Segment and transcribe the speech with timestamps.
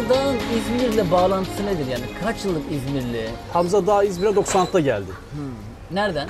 [0.00, 2.04] Hamza Dağ'ın İzmir'le bağlantısı nedir yani?
[2.24, 3.28] Kaç yıllık İzmirli?
[3.52, 5.10] Hamza daha İzmir'e 96'da geldi.
[5.90, 6.28] Nereden?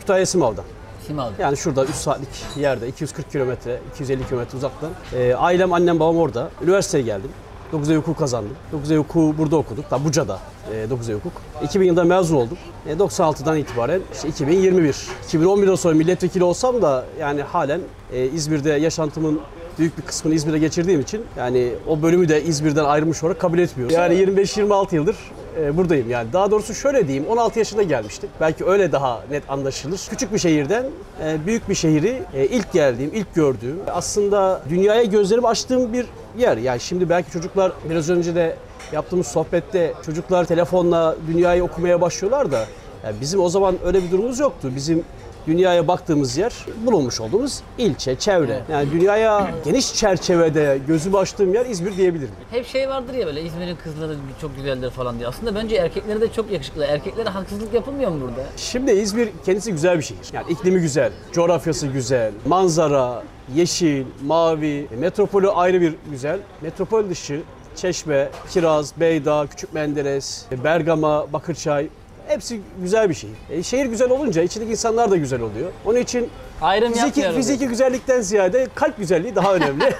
[0.00, 0.64] Kütahya Simav'dan.
[1.06, 1.42] Simav'da.
[1.42, 4.90] Yani şurada 3 saatlik yerde 240 kilometre, 250 kilometre uzaktan.
[5.14, 6.50] Ee, ailem, annem, babam orada.
[6.62, 7.30] Üniversiteye geldim.
[7.72, 8.56] 9 Eylül hukuk kazandım.
[8.72, 9.90] 9 Eylül hukuku burada okuduk.
[9.90, 10.38] Tabi Buca'da
[10.74, 11.32] e, 9 Eylül hukuk.
[11.62, 12.58] 2000 yılında mezun oldum.
[12.86, 15.08] E, 96'dan itibaren işte 2021.
[15.28, 17.80] 2011'den sonra milletvekili olsam da yani halen
[18.12, 19.40] e, İzmir'de yaşantımın
[19.80, 23.96] büyük bir kısmını İzmir'de geçirdiğim için yani o bölümü de İzmir'den ayrılmış olarak kabul etmiyorum.
[23.96, 25.16] Yani 25-26 yıldır
[25.60, 26.32] e, buradayım yani.
[26.32, 28.30] Daha doğrusu şöyle diyeyim 16 yaşında gelmiştim.
[28.40, 30.00] Belki öyle daha net anlaşılır.
[30.10, 30.84] Küçük bir şehirden
[31.24, 36.06] e, büyük bir şehri e, ilk geldiğim, ilk gördüğüm aslında dünyaya gözlerimi açtığım bir
[36.38, 36.56] yer.
[36.56, 38.56] Yani şimdi belki çocuklar biraz önce de
[38.92, 42.66] yaptığımız sohbette çocuklar telefonla dünyayı okumaya başlıyorlar da
[43.04, 44.70] yani bizim o zaman öyle bir durumumuz yoktu.
[44.76, 45.04] Bizim
[45.50, 46.52] dünyaya baktığımız yer
[46.86, 48.60] bulunmuş olduğumuz ilçe, çevre.
[48.72, 52.34] Yani dünyaya geniş çerçevede gözümü açtığım yer İzmir diyebilirim.
[52.50, 55.28] Hep şey vardır ya böyle İzmir'in kızları çok güzeldir falan diye.
[55.28, 56.84] Aslında bence erkekleri de çok yakışıklı.
[56.84, 58.46] Erkeklere haksızlık yapılmıyor mu burada?
[58.56, 60.20] Şimdi İzmir kendisi güzel bir şehir.
[60.32, 63.22] Yani iklimi güzel, coğrafyası güzel, manzara,
[63.54, 66.38] yeşil, mavi, metropolü ayrı bir güzel.
[66.60, 67.42] Metropol dışı
[67.76, 71.88] Çeşme, Kiraz, Beyda, Küçük Menderes, Bergama, Bakırçay
[72.30, 73.34] hepsi güzel bir şehir.
[73.50, 75.70] E, şehir güzel olunca içindeki insanlar da güzel oluyor.
[75.86, 76.28] Onun için
[76.62, 79.84] Ayrım fiziki, fiziki güzellikten ziyade kalp güzelliği daha önemli.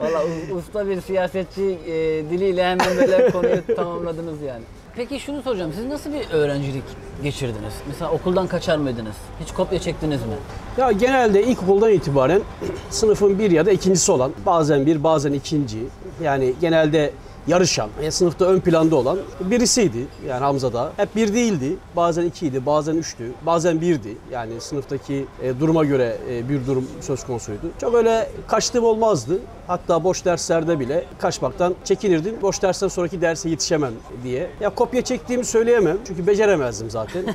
[0.00, 1.92] Valla u- usta bir siyasetçi e,
[2.30, 4.62] diliyle hemen böyle konuyu tamamladınız yani.
[4.96, 5.72] Peki şunu soracağım.
[5.76, 6.82] Siz nasıl bir öğrencilik
[7.22, 7.74] geçirdiniz?
[7.88, 9.16] Mesela okuldan kaçar mıydınız?
[9.40, 10.34] Hiç kopya çektiniz mi?
[10.78, 12.40] Ya genelde ilkokuldan itibaren
[12.90, 15.78] sınıfın bir ya da ikincisi olan, bazen bir bazen ikinci,
[16.22, 17.10] yani genelde
[17.48, 20.06] yarışan, e, sınıfta ön planda olan birisiydi.
[20.28, 20.92] Yani Hamza da.
[20.96, 21.76] Hep bir değildi.
[21.96, 24.16] Bazen ikiydi, bazen üçtü, bazen birdi.
[24.32, 27.60] Yani sınıftaki e, duruma göre e, bir durum söz konusuydu.
[27.80, 29.38] Çok öyle kaçtığım olmazdı.
[29.66, 32.34] Hatta boş derslerde bile kaçmaktan çekinirdim.
[32.42, 33.92] Boş dersten sonraki derse yetişemem
[34.24, 34.50] diye.
[34.60, 35.98] Ya kopya çektiğimi söyleyemem.
[36.06, 37.24] Çünkü beceremezdim zaten.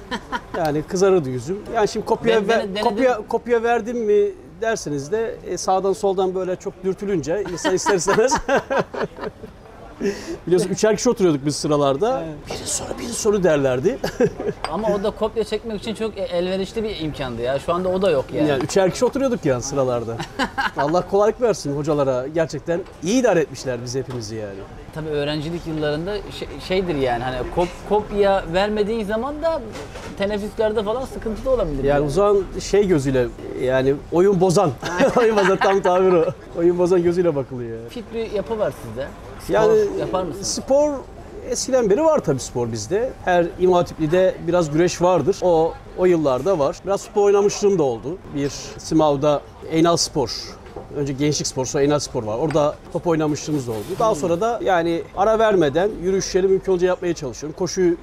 [0.57, 1.59] Yani kızarırdı yüzüm.
[1.75, 2.83] Yani şimdi kopya Ben ver- denedim.
[2.83, 4.31] kopya kopya verdim mi
[4.61, 8.33] derseniz de sağdan soldan böyle çok dürtülünce insan ister istemez
[10.47, 12.23] Biliyorsun üçer kişi oturuyorduk biz sıralarda.
[12.47, 13.97] Biri soru biri soru derlerdi.
[14.71, 17.59] Ama o da kopya çekmek için çok e, elverişli bir imkandı ya.
[17.59, 18.49] Şu anda o da yok yani.
[18.49, 20.17] Yani üçer kişi oturuyorduk yani sıralarda.
[20.77, 22.27] Allah kolaylık versin hocalara.
[22.27, 24.59] Gerçekten iyi idare etmişler bizi hepimizi yani.
[24.95, 29.61] Tabii öğrencilik yıllarında şey- şeydir yani hani kop- kopya vermediğin zaman da
[30.17, 31.83] teneffüslerde falan sıkıntı da olabilir.
[31.83, 33.27] Yani o zaman şey gözüyle
[33.61, 34.71] yani oyun bozan.
[35.17, 36.25] oyun bozan tam tabir o.
[36.57, 37.89] Oyun bozan gözüyle bakılıyor yani.
[37.89, 39.07] Fit bir yapı var sizde.
[39.43, 40.47] Spor Yani yapar mısınız?
[40.47, 40.91] spor
[41.49, 43.13] eskiden beri var tabii spor bizde.
[43.25, 45.37] Her İmam Hatipli'de biraz güreş vardır.
[45.41, 46.77] O o yıllarda var.
[46.85, 48.17] Biraz spor oynamışlığım da oldu.
[48.35, 50.55] Bir Simav'da Eynal Spor
[50.97, 52.37] Önce gençlik spor, sonra Eynal Spor var.
[52.37, 53.83] Orada top oynamışlığımız da oldu.
[53.99, 57.55] Daha sonra da yani ara vermeden yürüyüşleri mümkün olunca yapmaya çalışıyorum.
[57.59, 57.97] Koşuyu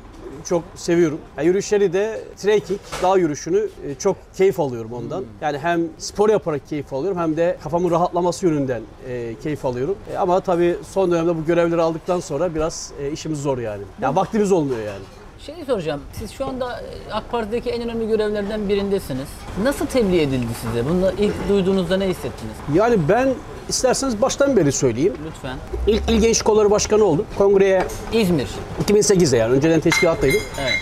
[0.45, 1.19] çok seviyorum.
[1.37, 5.25] Yani yürüyüşleri de trekking, dağ yürüyüşünü e, çok keyif alıyorum ondan.
[5.41, 9.97] Yani hem spor yaparak keyif alıyorum hem de kafamın rahatlaması yönünden e, keyif alıyorum.
[10.15, 13.83] E, ama tabii son dönemde bu görevleri aldıktan sonra biraz işimiz zor yani.
[14.03, 15.03] Ya vaktimiz olmuyor yani.
[15.47, 16.01] Şey soracağım.
[16.13, 16.81] Siz şu anda
[17.13, 19.29] AK Parti'deki en önemli görevlerden birindesiniz.
[19.63, 20.89] Nasıl tebliğ edildi size?
[20.89, 22.55] Bunu ilk duyduğunuzda ne hissettiniz?
[22.75, 23.29] Yani ben
[23.71, 25.15] isterseniz baştan beri söyleyeyim.
[25.27, 25.57] Lütfen.
[25.87, 27.27] İlk İl Gençlik Kolları Başkanı oldum.
[27.39, 28.49] Kongreye İzmir.
[28.89, 30.41] 2008'de yani önceden teşkilattaydım.
[30.61, 30.73] Evet.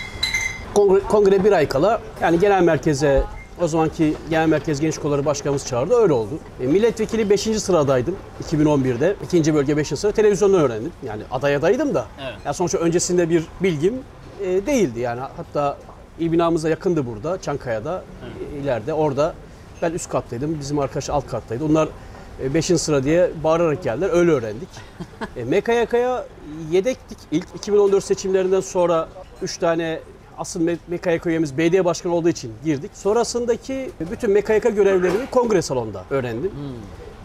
[0.73, 3.23] Kongre, kongre bir ay kala yani genel merkeze
[3.61, 5.95] o zamanki genel merkez genç kolları başkanımız çağırdı.
[5.95, 6.29] Öyle oldu.
[6.61, 7.41] E, milletvekili 5.
[7.41, 8.15] sıradaydım
[8.51, 9.15] 2011'de.
[9.33, 9.53] 2.
[9.53, 9.87] bölge 5.
[9.87, 10.91] sıra televizyondan öğrendim.
[11.03, 12.05] Yani aday adaydım da.
[12.23, 12.35] Evet.
[12.45, 13.93] Ya sonuçta öncesinde bir bilgim
[14.41, 14.99] e, değildi.
[14.99, 15.77] Yani hatta
[16.19, 18.03] il binamıza yakındı burada Çankaya'da
[18.55, 19.33] e, ileride orada.
[19.81, 20.59] Ben üst kattaydım.
[20.59, 21.65] Bizim arkadaş alt kattaydı.
[21.65, 21.89] Onlar
[22.53, 22.65] 5.
[22.65, 24.09] sıra diye bağırarak geldiler.
[24.13, 24.69] Öyle öğrendik.
[25.37, 26.25] e, MKYK'ya
[26.71, 27.17] yedektik.
[27.31, 29.09] İlk 2014 seçimlerinden sonra
[29.41, 29.99] 3 tane
[30.37, 32.91] asıl Me- MKYK üyemiz belediye başkanı olduğu için girdik.
[32.93, 36.51] Sonrasındaki bütün MKYK görevlerini kongre salonunda öğrendim.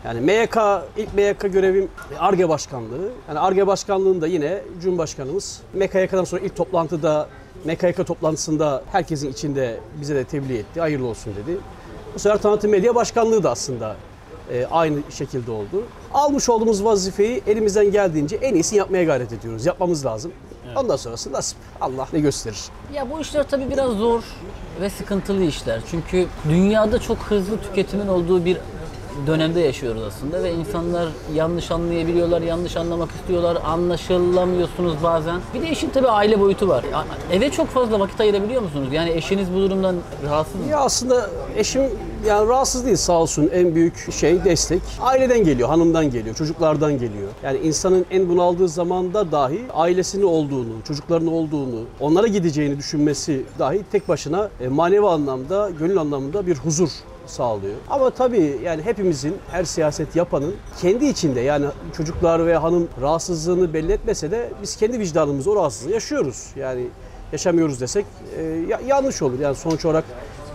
[0.05, 0.57] Yani MYK,
[0.97, 1.89] ilk MYK görevim
[2.19, 3.09] ARGE başkanlığı.
[3.29, 7.29] Yani ARGE başkanlığında yine Cumhurbaşkanımız MKYK'dan sonra ilk toplantıda
[7.65, 10.81] MKYK toplantısında herkesin içinde bize de tebliğ etti.
[10.81, 11.59] Hayırlı olsun dedi.
[12.15, 13.97] Bu sefer tanıtım medya başkanlığı da aslında
[14.53, 15.85] e, aynı şekilde oldu.
[16.15, 19.67] Almış olduğumuz vazifeyi elimizden geldiğince en iyisini yapmaya gayret ediyoruz.
[19.67, 20.33] Yapmamız lazım.
[20.77, 21.59] Ondan sonrası nasip.
[21.81, 22.59] Allah ne gösterir.
[22.95, 24.23] Ya bu işler tabii biraz zor
[24.81, 25.81] ve sıkıntılı işler.
[25.91, 28.59] Çünkü dünyada çok hızlı tüketimin olduğu bir
[29.27, 35.41] dönemde yaşıyoruz aslında ve insanlar yanlış anlayabiliyorlar, yanlış anlamak istiyorlar, anlaşılamıyorsunuz bazen.
[35.55, 36.85] Bir de işin tabii aile boyutu var.
[37.33, 38.89] Eve çok fazla vakit ayırabiliyor musunuz?
[38.93, 40.67] Yani eşiniz bu durumdan rahatsız mı?
[40.71, 41.83] Ya aslında eşim
[42.27, 44.83] yani rahatsız değil sağ olsun en büyük şey destek.
[45.01, 47.29] Aileden geliyor, hanımdan geliyor, çocuklardan geliyor.
[47.43, 54.09] Yani insanın en bunaldığı zamanda dahi ailesinin olduğunu, çocuklarının olduğunu, onlara gideceğini düşünmesi dahi tek
[54.09, 56.91] başına e, manevi anlamda, gönül anlamında bir huzur
[57.27, 57.75] sağlıyor.
[57.91, 61.67] Ama tabii yani hepimizin, her siyaset yapanın kendi içinde yani
[61.97, 66.47] çocuklar ve hanım rahatsızlığını belli etmese de biz kendi vicdanımızda o rahatsızlığı yaşıyoruz.
[66.57, 66.87] Yani
[67.33, 68.07] yaşamıyoruz desek
[68.39, 69.39] e, ya- yanlış olur.
[69.41, 70.05] Yani sonuç olarak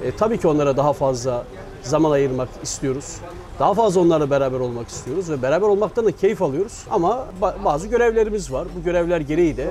[0.03, 1.43] e, tabii ki onlara daha fazla
[1.83, 3.15] zaman ayırmak istiyoruz.
[3.59, 6.85] Daha fazla onlarla beraber olmak istiyoruz ve beraber olmaktan da keyif alıyoruz.
[6.91, 8.67] Ama ba- bazı görevlerimiz var.
[8.79, 9.67] Bu görevler gereği de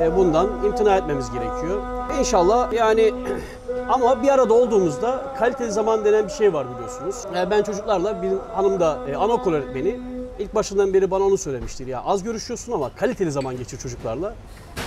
[0.00, 1.82] e, bundan imtina etmemiz gerekiyor.
[2.18, 3.14] İnşallah yani
[3.88, 7.16] ama bir arada olduğumuzda kaliteli zaman denen bir şey var biliyorsunuz.
[7.36, 10.00] E, ben çocuklarla bir hanım da e, anaokul öğretmeni.
[10.38, 11.86] İlk başından beri bana onu söylemiştir.
[11.86, 14.34] Ya az görüşüyorsun ama kaliteli zaman geçir çocuklarla.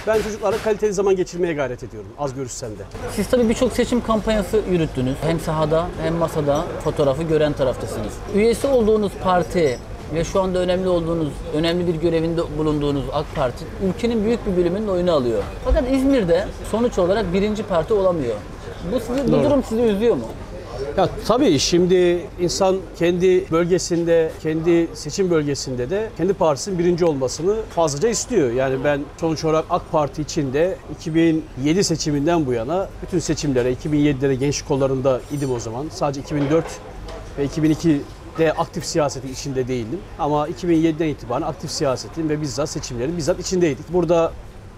[0.07, 2.09] Ben çocuklarla kaliteli zaman geçirmeye gayret ediyorum.
[2.19, 2.83] Az görüşsem de.
[3.15, 5.15] Siz tabii birçok seçim kampanyası yürüttünüz.
[5.21, 8.13] Hem sahada hem masada fotoğrafı gören taraftasınız.
[8.35, 9.79] Üyesi olduğunuz parti
[10.13, 14.87] ve şu anda önemli olduğunuz, önemli bir görevinde bulunduğunuz AK Parti ülkenin büyük bir bölümünün
[14.87, 15.43] oyunu alıyor.
[15.65, 18.35] Fakat İzmir'de sonuç olarak birinci parti olamıyor.
[18.93, 20.25] Bu sizi, bu durum sizi üzüyor mu?
[20.97, 28.09] Ya tabii şimdi insan kendi bölgesinde, kendi seçim bölgesinde de kendi partisinin birinci olmasını fazlaca
[28.09, 28.51] istiyor.
[28.51, 34.29] Yani ben sonuç olarak AK Parti için de 2007 seçiminden bu yana bütün seçimlere, 2007'de
[34.29, 35.85] de gençlik kollarında idim o zaman.
[35.91, 36.65] Sadece 2004
[37.37, 39.99] ve 2002'de aktif siyasetin içinde değildim.
[40.19, 43.93] Ama 2007'den itibaren aktif siyasetin ve bizzat seçimlerin bizzat içindeydik.
[43.93, 44.31] Burada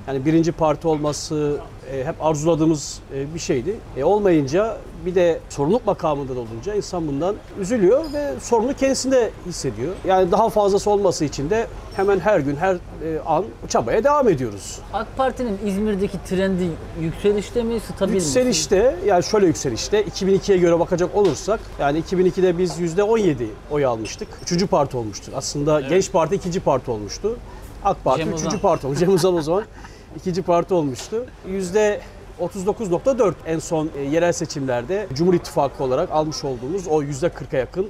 [0.08, 1.58] yani birinci parti olması
[1.92, 3.76] e, hep arzuladığımız e, bir şeydi.
[3.98, 9.94] E, olmayınca bir de sorumluluk makamında da olunca insan bundan üzülüyor ve sorumluluğu kendisinde hissediyor.
[10.08, 14.80] Yani daha fazlası olması için de hemen her gün, her e, an çabaya devam ediyoruz.
[14.94, 16.70] AK Parti'nin İzmir'deki trendi
[17.02, 18.18] yükselişte mi, stabil mi?
[18.18, 23.34] Yükselişte yani şöyle yükselişte 2002'ye göre bakacak olursak yani 2002'de biz %17
[23.72, 24.28] oy almıştık.
[24.42, 25.34] Üçüncü parti olmuştuk.
[25.38, 27.38] Aslında Genç Parti ikinci parti olmuştu.
[27.84, 28.48] AK Parti Cem Uzan.
[28.48, 29.00] üçüncü parti olmuş.
[29.00, 29.64] Cem Uzan o zaman
[30.16, 31.26] ikinci parti olmuştu.
[31.48, 32.02] Yüzde
[32.42, 37.90] 39.4 en son e, yerel seçimlerde Cumhur İttifakı olarak almış olduğumuz o yüzde 40'a yakın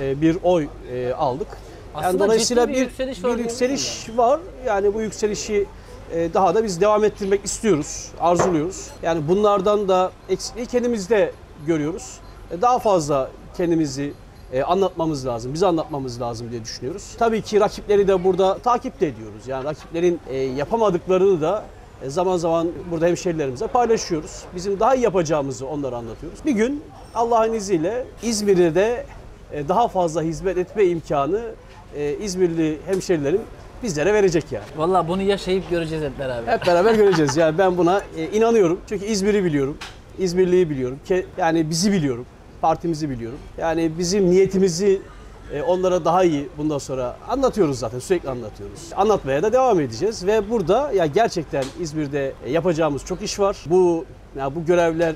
[0.00, 1.48] e, bir oy e, aldık.
[1.94, 4.40] Aslında yani dolayısıyla bir bir, yükseliş var bir yükseliş var.
[4.66, 5.66] Yani bu yükselişi
[6.34, 8.90] daha da biz devam ettirmek istiyoruz, arzuluyoruz.
[9.02, 11.32] Yani bunlardan da eksikliği kendimizde
[11.66, 12.18] görüyoruz.
[12.62, 14.12] Daha fazla kendimizi
[14.52, 17.14] e, anlatmamız lazım, bize anlatmamız lazım diye düşünüyoruz.
[17.18, 19.48] Tabii ki rakipleri de burada takip de ediyoruz.
[19.48, 21.64] Yani rakiplerin e, yapamadıklarını da
[22.02, 24.42] e, zaman zaman burada hemşerilerimize paylaşıyoruz.
[24.54, 26.38] Bizim daha iyi yapacağımızı onlara anlatıyoruz.
[26.46, 26.82] Bir gün
[27.14, 29.06] Allah'ın izniyle İzmir'de de
[29.52, 31.40] e, daha fazla hizmet etme imkanı
[31.96, 33.40] e, İzmirli hemşerilerim
[33.82, 34.64] bizlere verecek yani.
[34.76, 36.52] Vallahi bunu yaşayıp göreceğiz hep beraber.
[36.52, 37.36] Hep beraber göreceğiz.
[37.36, 38.80] Yani ben buna e, inanıyorum.
[38.88, 39.76] Çünkü İzmir'i biliyorum.
[40.18, 40.98] İzmirliyi biliyorum.
[41.08, 42.26] Ke- Yani bizi biliyorum.
[42.62, 43.38] Partimizi biliyorum.
[43.58, 45.02] Yani bizim niyetimizi
[45.52, 47.98] e, onlara daha iyi bundan sonra anlatıyoruz zaten.
[47.98, 48.80] Sürekli anlatıyoruz.
[48.96, 53.56] Anlatmaya da devam edeceğiz ve burada ya gerçekten İzmir'de e, yapacağımız çok iş var.
[53.66, 54.04] Bu
[54.36, 55.14] ya bu görevler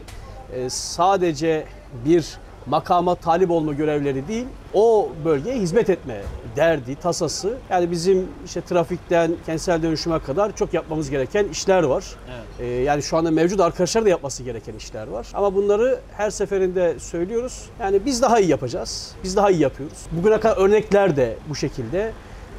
[0.55, 1.67] e, sadece
[2.05, 6.23] bir makama talip olma görevleri değil, o bölgeye hizmet etme
[6.57, 7.59] derdi, tasası.
[7.71, 12.05] Yani bizim işte trafikten kentsel dönüşüme kadar çok yapmamız gereken işler var.
[12.29, 12.47] Evet.
[12.61, 15.27] Ee, yani şu anda mevcut arkadaşlar da yapması gereken işler var.
[15.35, 17.63] Ama bunları her seferinde söylüyoruz.
[17.81, 19.13] Yani biz daha iyi yapacağız.
[19.25, 19.99] Biz daha iyi yapıyoruz.
[20.13, 22.13] Bugüne kadar örnekler de bu şekilde.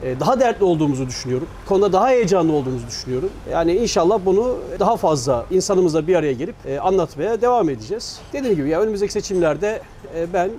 [0.03, 1.47] Ee, Daha dertli olduğumuzu düşünüyorum.
[1.65, 3.29] Konuda daha heyecanlı olduğumuzu düşünüyorum.
[3.51, 8.19] Yani inşallah bunu daha fazla insanımızla bir araya gelip e, anlatmaya devam edeceğiz.
[8.33, 9.81] Dediğim gibi ya önümüzdeki seçimlerde
[10.15, 10.49] e, ben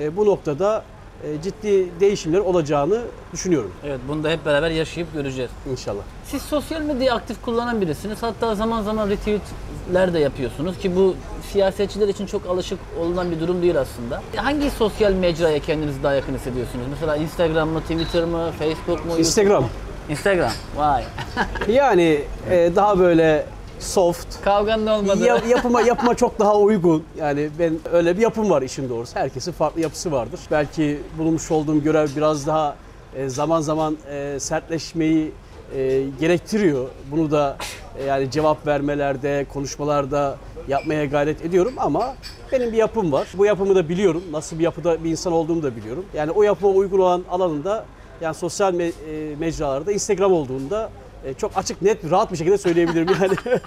[0.00, 0.93] e, bu noktada e,
[1.42, 3.00] ciddi değişimler olacağını
[3.32, 5.50] düşünüyorum Evet bunu da hep beraber yaşayıp göreceğiz.
[5.72, 6.02] inşallah.
[6.24, 8.22] Siz sosyal medyayı aktif kullanan birisiniz.
[8.22, 11.14] Hatta zaman zaman retweetler de yapıyorsunuz ki bu
[11.52, 14.22] siyasetçiler için çok alışık olunan bir durum değil aslında.
[14.36, 16.84] Hangi sosyal mecraya kendinizi daha yakın hissediyorsunuz?
[16.90, 19.18] Mesela Instagram mı, Twitter mı, Facebook mu?
[19.18, 19.62] Instagram.
[19.62, 19.68] mu?
[20.08, 20.50] Instagram.
[20.76, 21.04] Vay.
[21.68, 23.46] Yani e, daha böyle
[23.78, 25.24] soft, Kavganın olmadı.
[25.24, 27.04] Ya- yapıma yapıma çok daha uygun.
[27.18, 29.16] Yani ben öyle bir yapım var işin doğrusu.
[29.16, 30.40] Herkesin farklı yapısı vardır.
[30.50, 32.76] Belki bulunmuş olduğum görev biraz daha
[33.16, 35.32] e, zaman zaman e, sertleşmeyi
[35.76, 36.88] e, gerektiriyor.
[37.10, 37.56] Bunu da
[37.98, 40.36] e, yani cevap vermelerde, konuşmalarda
[40.68, 42.14] yapmaya gayret ediyorum ama
[42.52, 43.28] benim bir yapım var.
[43.34, 44.22] Bu yapımı da biliyorum.
[44.32, 46.04] Nasıl bir yapıda bir insan olduğumu da biliyorum.
[46.14, 47.84] Yani o yapıma uygun olan alanında
[48.20, 48.92] yani sosyal me-
[49.32, 50.90] e, mecralarda Instagram olduğunda
[51.38, 53.34] çok açık, net, rahat bir şekilde söyleyebilirim yani.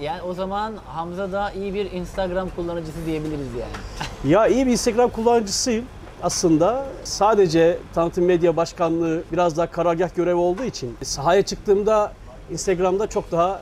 [0.00, 4.32] Yani o zaman Hamza da iyi bir Instagram kullanıcısı diyebiliriz yani.
[4.32, 5.84] Ya iyi bir Instagram kullanıcısıyım.
[6.22, 12.12] aslında sadece tanıtım medya başkanlığı biraz daha karargah görevi olduğu için sahaya çıktığımda
[12.50, 13.60] Instagram'da çok daha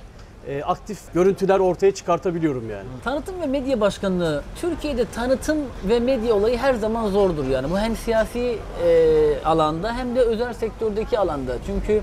[0.49, 2.87] e, aktif görüntüler ortaya çıkartabiliyorum yani.
[3.05, 7.71] Tanıtım ve medya başkanlığı Türkiye'de tanıtım ve medya olayı her zaman zordur yani.
[7.71, 11.57] Bu hem siyasi e, alanda hem de özel sektördeki alanda.
[11.67, 12.03] Çünkü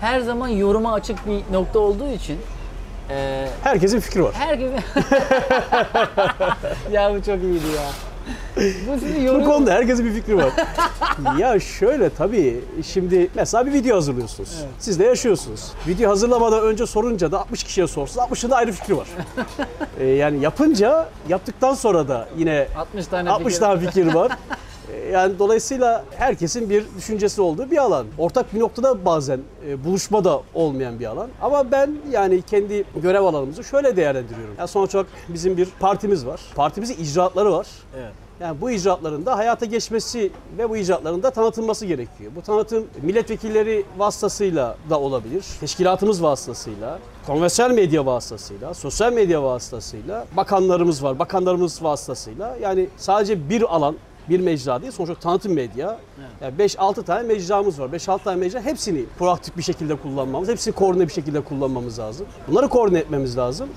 [0.00, 2.38] her zaman yoruma açık bir nokta olduğu için
[3.10, 4.34] e, Herkesin fikri var.
[4.34, 4.70] herkes
[6.92, 7.82] ya bu çok iyiydi ya.
[8.56, 10.52] Bu sizi Bu konuda herkesin bir fikri var.
[11.38, 14.64] ya şöyle tabii şimdi mesela bir video hazırlıyorsunuz.
[14.78, 15.72] Siz de yaşıyorsunuz.
[15.88, 18.26] Video hazırlamadan önce sorunca da 60 kişiye sorsunuz.
[18.30, 19.06] 60'ın da ayrı fikri var.
[20.00, 23.60] Ee, yani yapınca yaptıktan sonra da yine 60 tane 60 fikir.
[23.66, 24.32] tane fikir var.
[25.12, 28.06] Yani dolayısıyla herkesin bir düşüncesi olduğu bir alan.
[28.18, 31.28] Ortak bir noktada bazen e, buluşma da olmayan bir alan.
[31.42, 34.54] Ama ben yani kendi görev alanımızı şöyle değerlendiriyorum.
[34.58, 36.40] Yani sonuç olarak bizim bir partimiz var.
[36.54, 37.66] Partimizin icraatları var.
[37.96, 38.12] Evet.
[38.40, 42.32] Yani bu icraatların da hayata geçmesi ve bu icraatların da tanıtılması gerekiyor.
[42.36, 51.04] Bu tanıtım milletvekilleri vasıtasıyla da olabilir, teşkilatımız vasıtasıyla, konvansiyonel medya vasıtasıyla, sosyal medya vasıtasıyla, bakanlarımız
[51.04, 52.56] var, bakanlarımız vasıtasıyla.
[52.62, 53.96] Yani sadece bir alan,
[54.30, 55.98] bir mecra değil, sonuçta tanıtım medya.
[56.40, 57.88] Yani 5-6 tane mecramız var.
[57.88, 62.26] 5-6 tane mecra hepsini proaktif bir şekilde kullanmamız, hepsini koordine bir şekilde kullanmamız lazım.
[62.48, 63.68] Bunları koordine etmemiz lazım.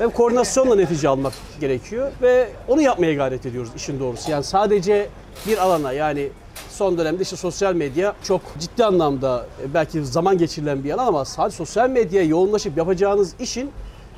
[0.00, 4.30] Ve koordinasyonla netice almak gerekiyor ve onu yapmaya gayret ediyoruz işin doğrusu.
[4.30, 5.08] Yani sadece
[5.46, 6.28] bir alana yani
[6.70, 11.24] son dönemde işte sosyal medya çok ciddi anlamda e, belki zaman geçirilen bir alan ama
[11.24, 13.70] sadece sosyal medyaya yoğunlaşıp yapacağınız işin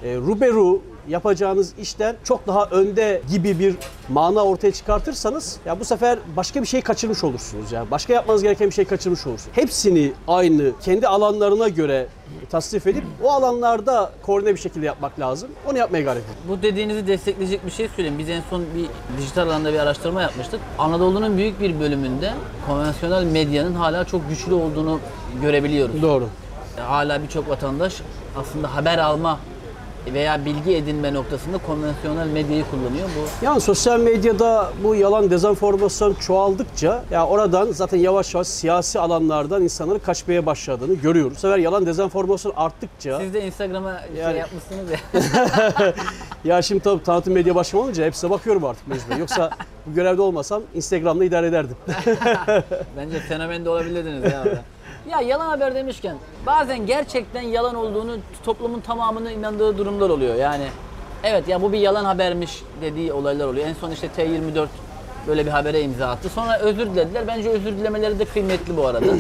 [0.05, 3.75] e, ruberu yapacağınız işten çok daha önde gibi bir
[4.09, 7.73] mana ortaya çıkartırsanız ya bu sefer başka bir şey kaçırmış olursunuz.
[7.73, 9.57] Yani başka yapmanız gereken bir şey kaçırmış olursunuz.
[9.57, 12.07] Hepsini aynı kendi alanlarına göre
[12.51, 15.51] tasnif edip o alanlarda koordine bir şekilde yapmak lazım.
[15.71, 16.37] Onu yapmaya gayret edin.
[16.49, 18.19] Bu dediğinizi destekleyecek bir şey söyleyeyim.
[18.19, 20.61] Biz en son bir dijital alanda bir araştırma yapmıştık.
[20.79, 22.33] Anadolu'nun büyük bir bölümünde
[22.67, 25.01] konvansiyonel medyanın hala çok güçlü olduğunu
[25.43, 26.03] görebiliyoruz.
[26.03, 26.29] Doğru.
[26.81, 28.03] Hala birçok vatandaş
[28.37, 29.39] aslında haber alma
[30.07, 33.09] veya bilgi edinme noktasında konvansiyonel medyayı kullanıyor.
[33.17, 39.63] Bu Yani sosyal medyada bu yalan dezenformasyon çoğaldıkça ya oradan zaten yavaş yavaş siyasi alanlardan
[39.63, 41.37] insanların kaçmaya başladığını görüyoruz.
[41.37, 44.99] Bu sefer yalan dezenformasyon arttıkça siz de Instagram'a şey Yani- yapmışsınız ya.
[46.57, 49.17] ya şimdi tabii tanıtım medya başkanı olunca hepsine bakıyorum artık mecbur.
[49.21, 49.51] Yoksa
[49.87, 51.77] bu görevde olmasam Instagram'da idare ederdim.
[52.97, 54.63] Bence fenomen de olabilirdiniz ya orada.
[55.11, 56.17] Ya yalan haber demişken
[56.47, 60.35] bazen gerçekten yalan olduğunu toplumun tamamının inandığı durumlar oluyor.
[60.35, 60.65] Yani
[61.23, 63.67] evet ya bu bir yalan habermiş dediği olaylar oluyor.
[63.67, 64.67] En son işte T24
[65.27, 66.29] böyle bir habere imza attı.
[66.29, 67.27] Sonra özür dilediler.
[67.27, 69.07] Bence özür dilemeleri de kıymetli bu arada.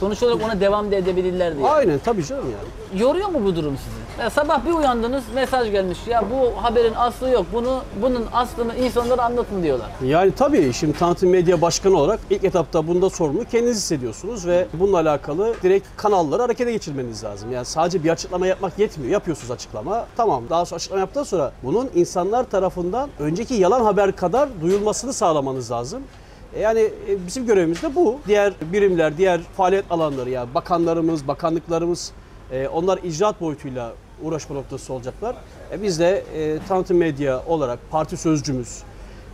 [0.00, 1.68] Sonuç olarak ona devam da edebilirler diye.
[1.68, 3.02] Aynen tabii canım yani.
[3.02, 4.22] Yoruyor mu bu durum sizi?
[4.22, 5.98] Ya sabah bir uyandınız mesaj gelmiş.
[6.06, 7.46] Ya bu haberin aslı yok.
[7.52, 9.86] Bunu bunun aslını insanlara anlatın diyorlar.
[10.04, 14.96] Yani tabii şimdi tanıtım medya başkanı olarak ilk etapta bunda sorumlu kendiniz hissediyorsunuz ve bununla
[14.98, 17.52] alakalı direkt kanalları harekete geçirmeniz lazım.
[17.52, 19.12] Yani sadece bir açıklama yapmak yetmiyor.
[19.12, 20.06] Yapıyorsunuz açıklama.
[20.16, 25.70] Tamam daha sonra açıklama yaptıktan sonra bunun insanlar tarafından önceki yalan haber kadar duyulmasını sağlamanız
[25.70, 26.02] lazım.
[26.54, 28.20] E Yani e, bizim görevimiz de bu.
[28.26, 32.12] Diğer birimler, diğer faaliyet alanları yani bakanlarımız, bakanlıklarımız
[32.52, 35.36] e, onlar icraat boyutuyla uğraşma noktası olacaklar.
[35.72, 36.24] E, Biz de
[36.68, 38.82] tanıtım medya olarak parti sözcümüz,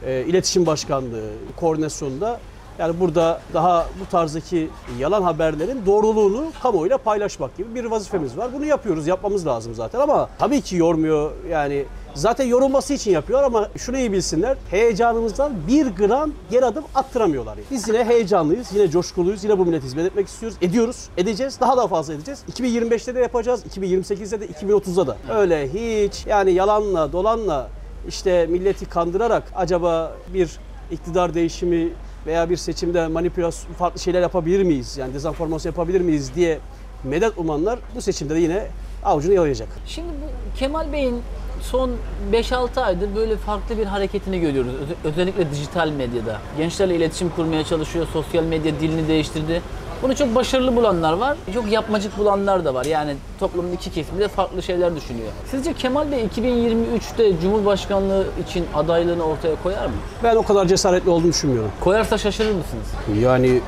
[0.07, 2.41] iletişim başkanlığı koordinasyonunda
[2.79, 4.69] yani burada daha bu tarzdaki
[4.99, 8.51] yalan haberlerin doğruluğunu kamuoyuyla paylaşmak gibi bir vazifemiz var.
[8.53, 13.69] Bunu yapıyoruz, yapmamız lazım zaten ama tabii ki yormuyor yani zaten yorulması için yapıyor ama
[13.77, 17.57] şunu iyi bilsinler heyecanımızdan bir gram geri adım attıramıyorlar.
[17.57, 17.67] Yani.
[17.71, 21.87] Biz yine heyecanlıyız, yine coşkuluyuz, yine bu millete hizmet etmek istiyoruz, ediyoruz, edeceğiz, daha da
[21.89, 22.43] fazla edeceğiz.
[22.53, 25.17] 2025'te de yapacağız, 2028'de de, 2030'da da.
[25.31, 27.69] Öyle hiç yani yalanla, dolanla
[28.09, 30.59] işte milleti kandırarak acaba bir
[30.91, 31.93] iktidar değişimi
[32.27, 34.99] veya bir seçimde manipülasyon farklı şeyler yapabilir miyiz?
[34.99, 36.59] Yani dezenformasyon yapabilir miyiz diye
[37.05, 38.67] medet umanlar bu seçimde de yine
[39.05, 39.69] avucunu yalayacak.
[39.87, 41.23] Şimdi bu Kemal Bey'in
[41.71, 41.91] son
[42.33, 44.73] 5-6 aydır böyle farklı bir hareketini görüyoruz.
[44.75, 46.39] Öz- özellikle dijital medyada.
[46.59, 48.07] Gençlerle iletişim kurmaya çalışıyor.
[48.13, 49.63] Sosyal medya dilini değiştirdi.
[50.03, 51.37] Bunu çok başarılı bulanlar var.
[51.55, 52.85] Çok yapmacık bulanlar da var.
[52.85, 55.29] Yani toplumun iki kesimi de farklı şeyler düşünüyor.
[55.51, 59.93] Sizce Kemal Bey 2023'te Cumhurbaşkanlığı için adaylığını ortaya koyar mı?
[60.25, 61.71] Ben o kadar cesaretli olduğunu düşünmüyorum.
[61.81, 62.87] Koyarsa şaşırır mısınız?
[63.23, 63.61] Yani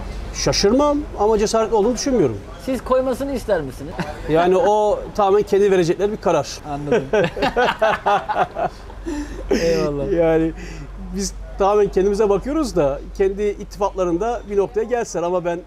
[0.44, 2.38] şaşırmam ama cesaretli olduğunu düşünmüyorum.
[2.64, 3.92] Siz koymasını ister misiniz?
[4.30, 6.48] Yani o tamamen kendi verecekleri bir karar.
[6.70, 7.04] Anladım.
[9.50, 10.12] Eyvallah.
[10.12, 10.52] Yani
[11.16, 15.60] biz tamamen kendimize bakıyoruz da kendi ittifaklarında bir noktaya gelsen ama ben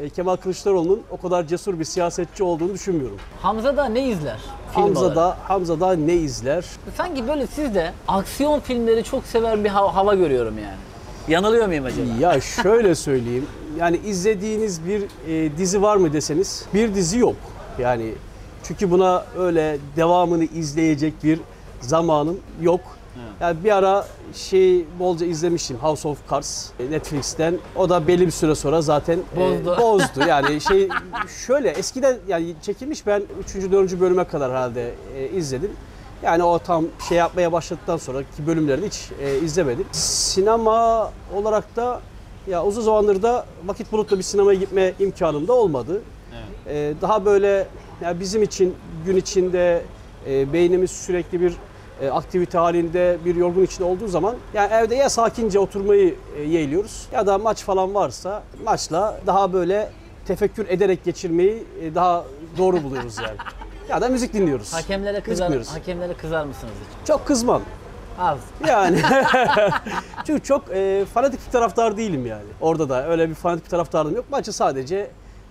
[0.00, 3.16] e, Kemal Kılıçdaroğlu'nun o kadar cesur bir siyasetçi olduğunu düşünmüyorum.
[3.42, 4.38] Hamza da ne izler?
[4.74, 6.64] film Hamza da, Hamza da ne izler?
[6.96, 10.76] Sanki böyle siz de aksiyon filmleri çok sever bir hava, hava görüyorum yani.
[11.28, 12.06] Yanılıyor muyum acaba?
[12.20, 13.46] Ya şöyle söyleyeyim.
[13.78, 17.36] Yani izlediğiniz bir e, dizi var mı deseniz bir dizi yok.
[17.78, 18.14] Yani
[18.62, 21.40] çünkü buna öyle devamını izleyecek bir
[21.80, 22.80] zamanım yok.
[23.40, 27.58] Yani bir ara şey bolca izlemiştim House of Cards e, Netflix'ten.
[27.76, 29.76] O da belli bir süre sonra zaten e, Bozdu.
[29.82, 30.28] bozdu.
[30.28, 30.88] Yani şey
[31.46, 33.22] şöyle eskiden yani çekilmiş ben
[33.56, 33.72] 3.
[33.72, 34.00] 4.
[34.00, 35.70] bölüme kadar herhalde e, izledim.
[36.22, 39.86] Yani o tam şey yapmaya başladıktan sonraki bölümlerini hiç e, izlemedim.
[39.92, 42.00] Sinema olarak da
[42.46, 46.02] ya uzun zamandır da vakit bulup da bir sinemaya gitme imkanım da olmadı.
[46.66, 47.66] E, daha böyle
[48.02, 48.74] ya bizim için
[49.06, 49.82] gün içinde
[50.28, 51.52] e, beynimiz sürekli bir
[52.00, 57.06] e, aktivite halinde bir yorgun içinde olduğu zaman yani evde ya sakince oturmayı e, yeğliyoruz
[57.12, 59.90] ya da maç falan varsa maçla daha böyle
[60.26, 62.24] tefekkür ederek geçirmeyi e, daha
[62.58, 63.36] doğru buluyoruz yani.
[63.88, 64.74] ya da müzik dinliyoruz.
[64.74, 65.68] Hakemlere Müzik kızar, dinliyoruz.
[65.74, 67.08] hakemlere kızar mısınız hiç?
[67.08, 67.62] Çok kızmam.
[68.18, 68.38] Az.
[68.68, 69.00] Yani
[70.26, 72.44] çünkü çok e, fanatik bir taraftar değilim yani.
[72.60, 74.24] Orada da öyle bir fanatik bir taraftarım yok.
[74.30, 75.10] Maçı sadece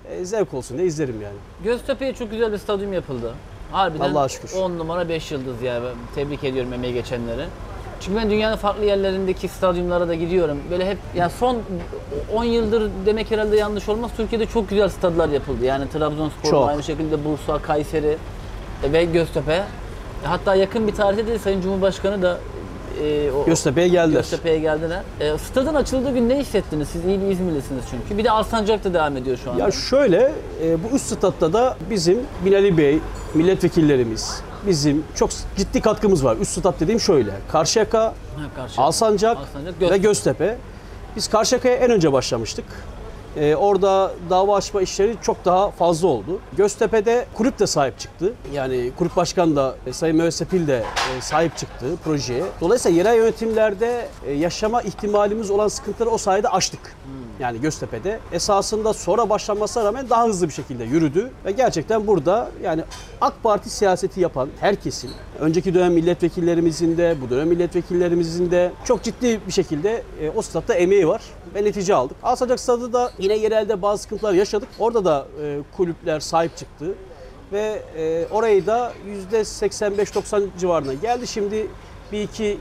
[0.09, 1.35] e, zevk olsun diye izlerim yani.
[1.63, 3.33] Göztepe'ye çok güzel bir stadyum yapıldı.
[3.71, 4.53] Harbiden Allah'a şükür.
[4.57, 5.81] 10 numara 5 yıldız ya.
[5.83, 7.45] Ben Tebrik ediyorum emeği geçenleri.
[8.01, 10.59] Çünkü ben dünyanın farklı yerlerindeki stadyumlara da gidiyorum.
[10.71, 11.57] Böyle hep yani son
[12.33, 14.11] 10 yıldır demek herhalde yanlış olmaz.
[14.17, 15.65] Türkiye'de çok güzel stadlar yapıldı.
[15.65, 18.17] Yani Trabzonspor aynı şekilde Bursa, Kayseri
[18.83, 19.63] e, ve Göztepe.
[20.23, 22.37] Hatta yakın bir tarihte de Sayın Cumhurbaşkanı da
[23.01, 24.19] e, o, Göztepe'ye geldiler.
[24.19, 25.01] Göztepe'ye geldiler.
[25.19, 26.87] E, stadın açıldığı gün ne hissettiniz?
[26.87, 28.17] Siz iyi bir İzmirlisiniz çünkü.
[28.17, 29.63] Bir de Alsancak da devam ediyor şu anda.
[29.63, 30.31] Ya şöyle,
[30.63, 32.99] e, bu üst statta da bizim Binali Bey,
[33.33, 36.37] milletvekillerimiz, bizim çok ciddi katkımız var.
[36.37, 38.13] Üst stat dediğim şöyle, Karşıyaka, Ha,
[38.55, 38.81] karşı.
[38.81, 39.97] Alsancak, Alsancak, ve Göztepe.
[39.97, 40.57] Göztepe.
[41.15, 42.65] Biz Karşıyaka'ya en önce başlamıştık.
[43.37, 46.39] E, orada dava açma işleri çok daha fazla oldu.
[46.57, 48.33] Göztepe'de kulüp de sahip çıktı.
[48.53, 50.83] Yani kulüp başkanı da e, Sayın Mehmet Sepil de
[51.17, 52.43] e, sahip çıktı projeye.
[52.61, 56.95] Dolayısıyla yerel yönetimlerde e, yaşama ihtimalimiz olan sıkıntıları o sayede aştık.
[57.39, 62.83] Yani Göztepe'de esasında sonra başlanmasına rağmen daha hızlı bir şekilde yürüdü ve gerçekten burada yani
[63.21, 69.39] AK Parti siyaseti yapan herkesin önceki dönem milletvekillerimizin de bu dönem milletvekillerimizin de çok ciddi
[69.47, 71.21] bir şekilde e, o statta emeği var
[71.55, 72.17] ve netice aldık.
[72.23, 74.69] Alsancak stadı da yine yerelde bazı sıkıntılar yaşadık.
[74.79, 76.95] Orada da e, kulüpler sahip çıktı
[77.51, 78.93] ve e, orayı da
[79.31, 81.27] %85-90 civarına geldi.
[81.27, 81.67] Şimdi
[82.11, 82.57] bir iki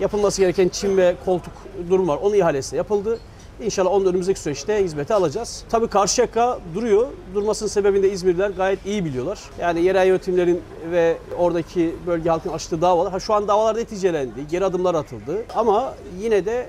[0.00, 1.52] yapılması gereken çim ve koltuk
[1.90, 2.18] durum var.
[2.22, 3.18] Onun ihalesi yapıldı.
[3.62, 5.64] İnşallah onun önümüzdeki süreçte hizmete alacağız.
[5.70, 7.06] Tabii Karşıyaka duruyor.
[7.34, 9.38] Durmasının sebebini de İzmirliler gayet iyi biliyorlar.
[9.60, 13.12] Yani yerel yönetimlerin ve oradaki bölge halkın açtığı davalar.
[13.12, 14.48] Ha, şu an davalar neticelendi.
[14.50, 15.44] Geri adımlar atıldı.
[15.54, 16.68] Ama yine de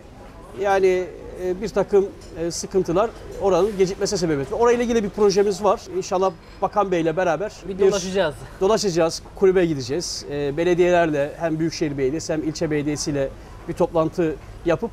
[0.61, 1.07] yani
[1.43, 2.07] e, bir takım
[2.39, 3.09] e, sıkıntılar
[3.41, 4.55] oranın gecikmesi sebebiyle.
[4.55, 5.81] Orayla ilgili bir projemiz var.
[5.97, 8.35] İnşallah Bakan Bey'le beraber bir dolaşacağız.
[8.61, 10.25] dolaşacağız, kulübe gideceğiz.
[10.31, 13.29] E, belediyelerle hem Büyükşehir Belediyesi hem ilçe belediyesiyle
[13.67, 14.91] bir toplantı yapıp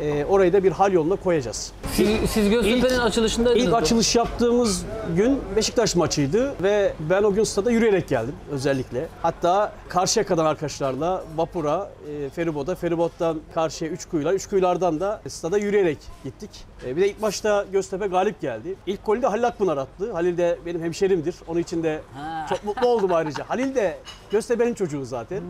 [0.00, 1.72] e, orayı da bir hal yoluna koyacağız.
[1.92, 3.66] Siz, siz Göztepe'nin İlk- açılışındaydınız.
[3.66, 4.84] İlk açılış yaptığımız
[5.16, 9.08] gün Beşiktaş maçıydı ve ben o gün stada yürüyerek geldim özellikle.
[9.22, 11.90] Hatta Karşıyaka'dan arkadaşlarla vapura,
[12.26, 16.50] e, feriboda, feribottan karşıya Üçkuyular, Üçkuyulardan da stada yürüyerek gittik.
[16.86, 18.74] E, bir de ilk başta Göztepe galip geldi.
[18.86, 20.12] İlk golü de Halil Akpınar attı.
[20.12, 21.34] Halil de benim hemşerimdir.
[21.48, 22.46] Onun için de Ha.
[22.48, 23.44] çok mutlu oldum ayrıca.
[23.48, 23.98] Halil de
[24.30, 25.40] Göztepe'nin çocuğu zaten.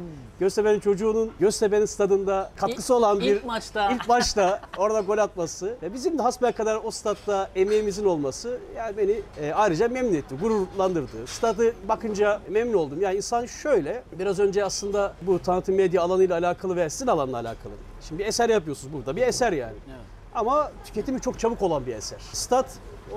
[0.40, 3.92] Göztepe'nin çocuğunun Göztepe'nin stadında katkısı olan bir İlk maçta.
[3.92, 9.22] ilk başta orada gol atması ve bizim de hasbelkader o statta emeğimizin olması yani beni
[9.40, 11.27] e, ayrıca memnun etti, gururlandırdı.
[11.27, 13.01] Stadı bakınca memnun oldum.
[13.01, 17.72] Yani insan şöyle, biraz önce aslında bu tanıtım medya alanıyla alakalı ve sizin alanla alakalı.
[18.09, 19.77] Şimdi bir eser yapıyorsunuz burada, bir eser yani.
[19.88, 20.01] Evet.
[20.35, 22.20] Ama tüketimi çok çabuk olan bir eser.
[22.33, 22.66] Stat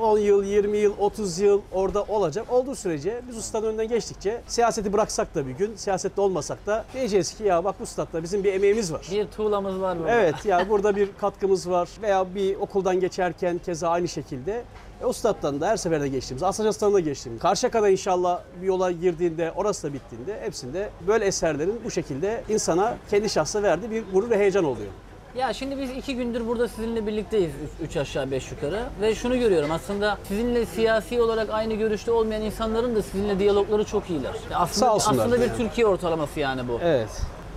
[0.02, 2.45] 10 yıl, 20 yıl, 30 yıl orada olacak.
[2.50, 7.34] Olduğu sürece biz ustadın önünden geçtikçe siyaseti bıraksak da bir gün, siyasette olmasak da diyeceğiz
[7.34, 9.08] ki ya bak bu statta bizim bir emeğimiz var.
[9.12, 10.12] Bir tuğlamız var burada.
[10.12, 14.63] Evet yani burada bir katkımız var veya bir okuldan geçerken keza aynı şekilde.
[15.02, 19.52] E, o stat'tan da her seferde geçtiğimiz, Aslancastan'da da geçtiğimiz, Karşıyaka'da inşallah bir yola girdiğinde,
[19.56, 24.38] orası da bittiğinde hepsinde böyle eserlerin bu şekilde insana kendi şahsa verdiği bir gurur ve
[24.38, 24.91] heyecan oluyor.
[25.38, 27.52] Ya şimdi biz iki gündür burada sizinle birlikteyiz.
[27.82, 28.84] Üç, üç aşağı beş yukarı.
[29.02, 34.10] Ve şunu görüyorum aslında sizinle siyasi olarak aynı görüşte olmayan insanların da sizinle diyalogları çok
[34.10, 34.34] iyiler.
[34.52, 35.54] Ya Aslında, Sağ olsunlar aslında bir.
[35.58, 36.80] Türkiye ortalaması yani bu.
[36.84, 37.10] Evet.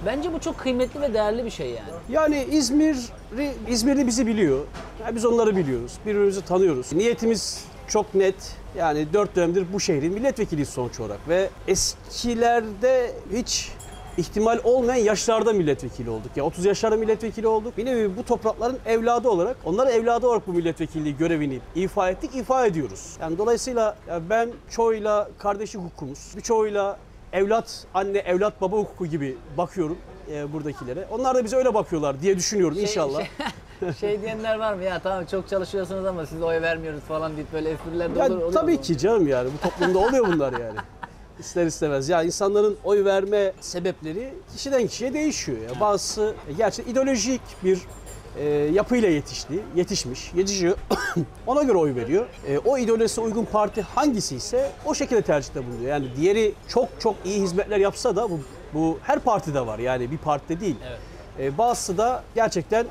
[0.07, 1.89] Bence bu çok kıymetli ve değerli bir şey yani.
[2.09, 4.59] Yani İzmir'i, İzmirli bizi biliyor.
[5.05, 5.93] Yani biz onları biliyoruz.
[6.07, 6.93] Birbirimizi tanıyoruz.
[6.93, 8.35] Niyetimiz çok net.
[8.77, 11.29] Yani dört dönemdir bu şehrin milletvekiliyiz sonuç olarak.
[11.29, 13.73] Ve eskilerde hiç
[14.23, 16.31] ihtimal olmayan yaşlarda milletvekili olduk.
[16.37, 17.77] Ya 30 yaşlarda milletvekili olduk.
[17.79, 22.67] Bir nevi bu toprakların evladı olarak, onların evladı olarak bu milletvekilliği görevini ifa ettik, ifa
[22.67, 23.17] ediyoruz.
[23.21, 26.99] Yani dolayısıyla ya ben çoğuyla kardeşlik hukukumuz, birçoğuyla
[27.33, 29.99] evlat, anne, evlat, baba hukuku gibi bakıyorum
[30.33, 31.05] e, buradakilere.
[31.11, 33.19] Onlar da bize öyle bakıyorlar diye düşünüyorum inşallah.
[33.21, 34.85] Şey- Şey diyenler var mı?
[34.85, 38.35] Ya tamam çok çalışıyorsunuz ama siz oy vermiyoruz falan deyip böyle espriler de Ya olur.
[38.37, 38.81] oluyor tabii mu?
[38.81, 40.79] ki canım yani bu toplumda oluyor bunlar yani.
[41.41, 42.09] İster istemez.
[42.09, 45.59] Ya insanların oy verme sebepleri kişiden kişiye değişiyor.
[45.59, 45.81] Ya.
[45.81, 47.79] Bazısı gerçekten ideolojik bir
[48.39, 50.77] e, yapıyla yetişti, yetişmiş, yetişiyor.
[51.47, 52.27] Ona göre oy veriyor.
[52.49, 55.91] E, o ideolojisine uygun parti hangisi ise o şekilde tercihte bulunuyor.
[55.91, 58.41] Yani diğeri çok çok iyi hizmetler yapsa da bu,
[58.75, 59.79] bu her partide var.
[59.79, 60.77] Yani bir partide değil.
[60.89, 60.99] Evet.
[61.41, 62.87] E, bazısı da gerçekten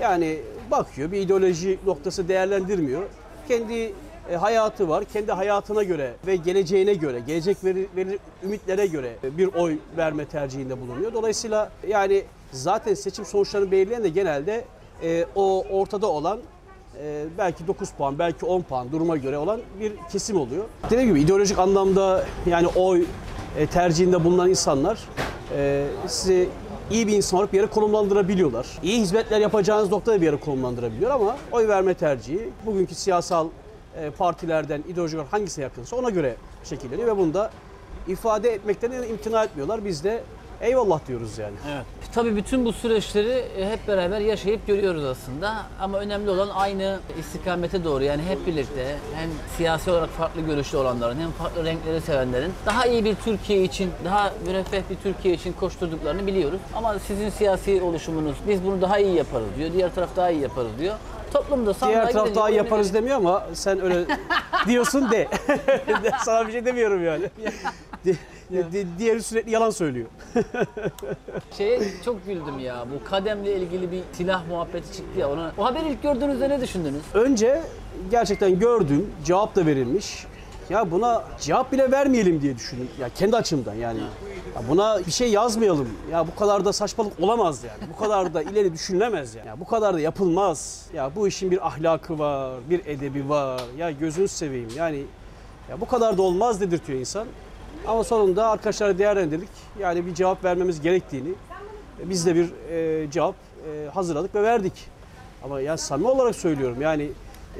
[0.00, 0.38] yani
[0.70, 3.02] bakıyor bir ideoloji noktası değerlendirmiyor.
[3.48, 3.92] Kendi
[4.30, 5.04] e, hayatı var.
[5.04, 10.80] Kendi hayatına göre ve geleceğine göre, gelecek veri, veri- ümitlere göre bir oy verme tercihinde
[10.80, 11.12] bulunuyor.
[11.12, 14.64] Dolayısıyla yani zaten seçim sonuçlarını belirleyen de genelde
[15.02, 16.38] e, o ortada olan
[17.02, 20.64] e, belki 9 puan, belki 10 puan duruma göre olan bir kesim oluyor.
[20.90, 23.04] Dediğim gibi ideolojik anlamda yani oy
[23.58, 24.98] e, tercihinde bulunan insanlar
[25.56, 26.48] e, sizi
[26.90, 28.66] iyi bir insan olarak bir yere konumlandırabiliyorlar.
[28.82, 33.48] İyi hizmetler yapacağınız noktada bir yere konumlandırabiliyor ama oy verme tercihi bugünkü siyasal
[34.18, 37.50] partilerden, ideolojik olarak hangisi yakınsa ona göre şekilleniyor ve bunu da
[38.08, 39.84] ifade etmekten imtina etmiyorlar.
[39.84, 40.22] Biz de
[40.60, 41.54] eyvallah diyoruz yani.
[41.74, 41.84] Evet.
[42.14, 45.56] Tabii bütün bu süreçleri e, hep beraber yaşayıp görüyoruz aslında.
[45.80, 51.20] Ama önemli olan aynı istikamete doğru yani hep birlikte hem siyasi olarak farklı görüşlü olanların
[51.20, 56.26] hem farklı renkleri sevenlerin daha iyi bir Türkiye için, daha müreffeh bir Türkiye için koşturduklarını
[56.26, 56.60] biliyoruz.
[56.74, 59.72] Ama sizin siyasi oluşumunuz biz bunu daha iyi yaparız diyor.
[59.72, 60.94] Diğer taraf daha iyi yaparız diyor.
[61.32, 64.04] Toplumda sandığa Diğer taraf gidince daha oyunu yaparız demiyor ama sen öyle
[64.66, 65.28] diyorsun de.
[66.24, 67.24] Sana bir şey demiyorum yani.
[68.04, 68.16] Di-
[68.72, 70.06] di- diğeri sürekli yalan söylüyor.
[71.56, 72.84] Şeye çok güldüm ya.
[72.94, 75.30] Bu kademle ilgili bir silah muhabbeti çıktı ya.
[75.30, 77.02] Ona, o haberi ilk gördüğünüzde ne düşündünüz?
[77.14, 77.62] Önce
[78.10, 80.26] gerçekten gördüm, cevap da verilmiş.
[80.70, 82.88] Ya buna cevap bile vermeyelim diye düşündüm.
[83.00, 84.00] Ya kendi açımdan yani.
[84.54, 85.88] Ya buna bir şey yazmayalım.
[86.12, 87.92] Ya bu kadar da saçmalık olamaz yani.
[87.94, 89.46] Bu kadar da ileri düşünülemez yani.
[89.46, 90.86] Ya bu kadar da yapılmaz.
[90.94, 93.62] Ya bu işin bir ahlakı var, bir edebi var.
[93.78, 95.04] Ya gözünü seveyim yani.
[95.70, 97.26] Ya bu kadar da olmaz dedirtiyor insan.
[97.86, 99.48] Ama sonunda arkadaşlara değerlendirdik.
[99.78, 101.28] Yani bir cevap vermemiz gerektiğini.
[102.04, 103.34] Biz de bir e, cevap
[103.70, 104.72] e, hazırladık ve verdik.
[105.44, 107.10] Ama ya samimi olarak söylüyorum yani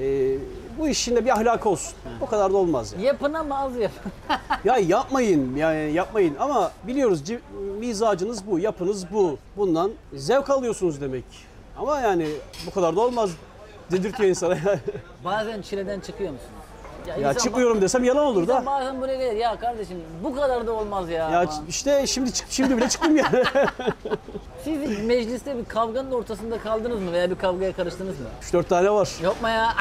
[0.00, 0.34] e,
[0.78, 1.94] bu işin de bir ahlakı olsun.
[2.20, 3.04] O kadar da olmaz yani.
[3.04, 4.12] Yapın ama az yapın.
[4.64, 7.40] Ya yapmayın yani yapmayın ama biliyoruz ci-
[7.78, 9.38] mizacınız bu, yapınız bu.
[9.56, 11.24] Bundan zevk alıyorsunuz demek.
[11.78, 12.28] Ama yani
[12.66, 13.30] bu kadar da olmaz
[13.92, 14.56] dedirtiyor insana.
[15.24, 16.50] Bazen çileden çıkıyor musunuz?
[17.06, 18.66] ya insan- çıkmıyorum desem yalan olur insan da.
[18.66, 19.36] bazen buraya gelir.
[19.36, 21.30] Ya kardeşim bu kadar da olmaz ya.
[21.30, 21.64] Ya falan.
[21.68, 23.32] işte şimdi çık- şimdi bile çıktım ya.
[24.66, 28.26] Siz mecliste bir kavganın ortasında kaldınız mı veya bir kavgaya karıştınız mı?
[28.42, 29.10] 3-4 tane var.
[29.22, 29.74] Yapma ya.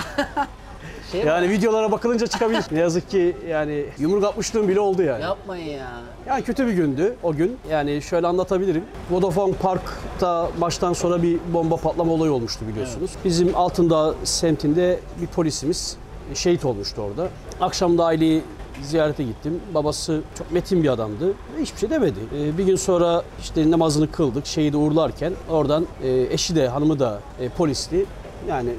[1.11, 1.27] şey mi?
[1.27, 2.63] Yani videolara bakılınca çıkabilir.
[2.71, 5.21] Ne yazık ki yani yumruk atmışlığım bile oldu yani.
[5.21, 5.91] Yapmayın ya.
[6.27, 7.57] Yani kötü bir gündü o gün.
[7.71, 8.83] Yani şöyle anlatabilirim.
[9.11, 13.11] Vodafone Park'ta maçtan sonra bir bomba patlama olayı olmuştu biliyorsunuz.
[13.25, 15.97] Bizim Altındağ semtinde bir polisimiz
[16.33, 17.29] şehit olmuştu orada.
[17.61, 18.43] Akşam da aileyi
[18.83, 19.59] ziyarete gittim.
[19.73, 21.33] Babası çok metin bir adamdı.
[21.61, 22.19] Hiçbir şey demedi.
[22.39, 24.45] Ee, Bir gün sonra işte namazını kıldık.
[24.45, 28.05] Şehidi uğurlarken oradan e, eşi de hanımı da e, polisti.
[28.49, 28.69] Yani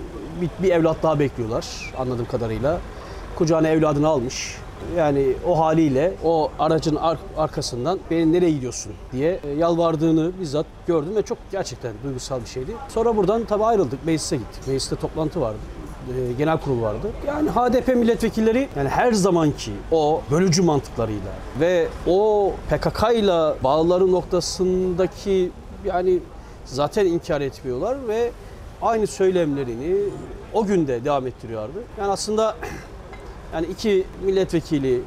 [0.41, 1.67] bir, bir evlat daha bekliyorlar
[1.99, 2.79] anladığım kadarıyla.
[3.37, 4.57] Kucağına evladını almış.
[4.97, 11.17] Yani o haliyle o aracın ar- arkasından beni nereye gidiyorsun diye e, yalvardığını bizzat gördüm
[11.17, 12.73] ve çok gerçekten duygusal bir şeydi.
[12.89, 14.07] Sonra buradan tabii ayrıldık.
[14.07, 14.67] Meclise gittik.
[14.67, 15.59] Mecliste toplantı vardı.
[16.07, 17.11] E, genel kurul vardı.
[17.27, 25.51] Yani HDP milletvekilleri yani her zamanki o bölücü mantıklarıyla ve o PKK ile bağları noktasındaki
[25.85, 26.19] yani
[26.65, 28.31] zaten inkar etmiyorlar ve
[28.83, 29.97] aynı söylemlerini
[30.55, 31.79] o günde devam ettiriyorlardı.
[32.01, 32.57] Yani aslında
[33.55, 35.03] yani iki milletvekili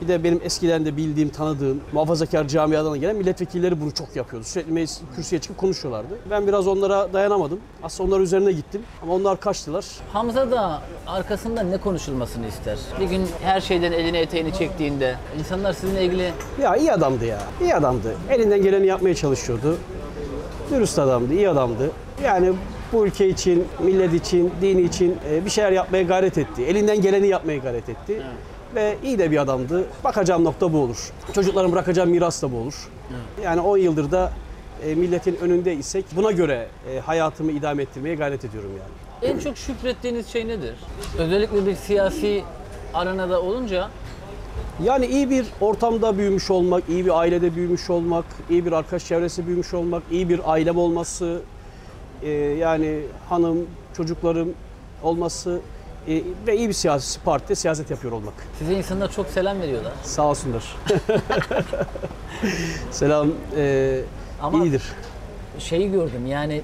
[0.00, 4.46] bir de benim eskiden de bildiğim, tanıdığım muhafazakar camiadan gelen milletvekilleri bunu çok yapıyordu.
[4.46, 6.18] Sürekli meclis kürsüye çıkıp konuşuyorlardı.
[6.30, 7.60] Ben biraz onlara dayanamadım.
[7.82, 9.84] Aslında onlar üzerine gittim ama onlar kaçtılar.
[10.12, 12.78] Hamza da arkasında ne konuşulmasını ister?
[13.00, 16.32] Bir gün her şeyden elini eteğini çektiğinde insanlar sizinle ilgili
[16.62, 17.38] Ya iyi adamdı ya.
[17.62, 18.14] İyi adamdı.
[18.30, 19.78] Elinden geleni yapmaya çalışıyordu.
[20.70, 21.90] Dürüst adamdı, iyi adamdı.
[22.24, 22.52] Yani
[22.92, 26.62] bu ülke için, millet için, dini için e, bir şeyler yapmaya gayret etti.
[26.64, 28.22] Elinden geleni yapmaya gayret etti.
[28.74, 29.84] Ve iyi de bir adamdı.
[30.04, 31.10] Bakacağım nokta bu olur.
[31.34, 32.88] Çocukların bırakacağım miras da bu olur.
[33.44, 34.32] Yani 10 yıldır da
[34.84, 39.32] e, milletin önünde isek buna göre e, hayatımı idame ettirmeye gayret ediyorum yani.
[39.32, 40.74] en çok şükrettiğiniz şey nedir?
[41.18, 42.42] Özellikle bir siyasi
[42.94, 43.88] arenada olunca
[44.84, 49.46] Yani iyi bir ortamda büyümüş olmak, iyi bir ailede büyümüş olmak, iyi bir arkadaş çevresi
[49.46, 51.40] büyümüş olmak, iyi bir ailem olması,
[52.22, 54.54] e, yani hanım, çocuklarım
[55.02, 55.60] olması
[56.08, 58.34] e, ve iyi bir siyasi partide siyaset yapıyor olmak.
[58.58, 59.92] size insanlar çok selam veriyorlar.
[60.02, 60.64] Sağ olsunlar.
[62.90, 64.00] Selam e,
[64.42, 64.82] Ama- iyidir.
[65.58, 66.62] Şeyi gördüm yani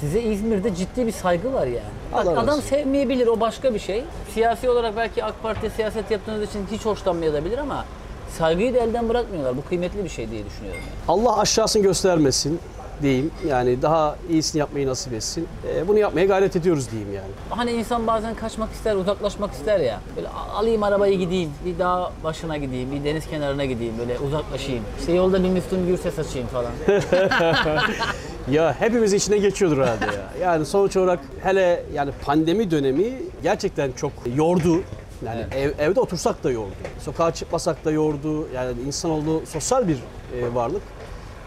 [0.00, 1.80] Size İzmir'de ciddi bir saygı var yani.
[2.12, 2.60] Bak, adam olsun.
[2.68, 4.04] sevmeyebilir o başka bir şey.
[4.34, 7.84] Siyasi olarak belki AK Parti siyaset yaptığınız için hiç hoşlanmayabilir ama
[8.38, 9.56] saygıyı da elden bırakmıyorlar.
[9.56, 10.80] Bu kıymetli bir şey diye düşünüyorum.
[10.80, 10.92] Yani.
[11.08, 12.58] Allah aşağısını göstermesin
[13.02, 13.30] diyeyim.
[13.48, 15.48] Yani daha iyisini yapmayı nasip etsin.
[15.68, 17.28] Ee, bunu yapmaya gayret ediyoruz diyeyim yani.
[17.50, 20.00] Hani insan bazen kaçmak ister, uzaklaşmak ister ya.
[20.16, 24.84] Böyle alayım arabayı gideyim, bir dağ başına gideyim, bir deniz kenarına gideyim, böyle uzaklaşayım.
[25.00, 26.72] İşte yolda bir Müslüm Gürses açayım falan.
[28.50, 30.30] Ya hepimiz içine geçiyordur herhalde ya.
[30.48, 34.82] Yani sonuç olarak hele yani pandemi dönemi gerçekten çok yordu.
[35.26, 36.72] Yani ev- evde otursak da yordu.
[37.04, 38.48] Sokağa çıkmasak da yordu.
[38.54, 40.82] Yani insanoğlu sosyal bir e, varlık.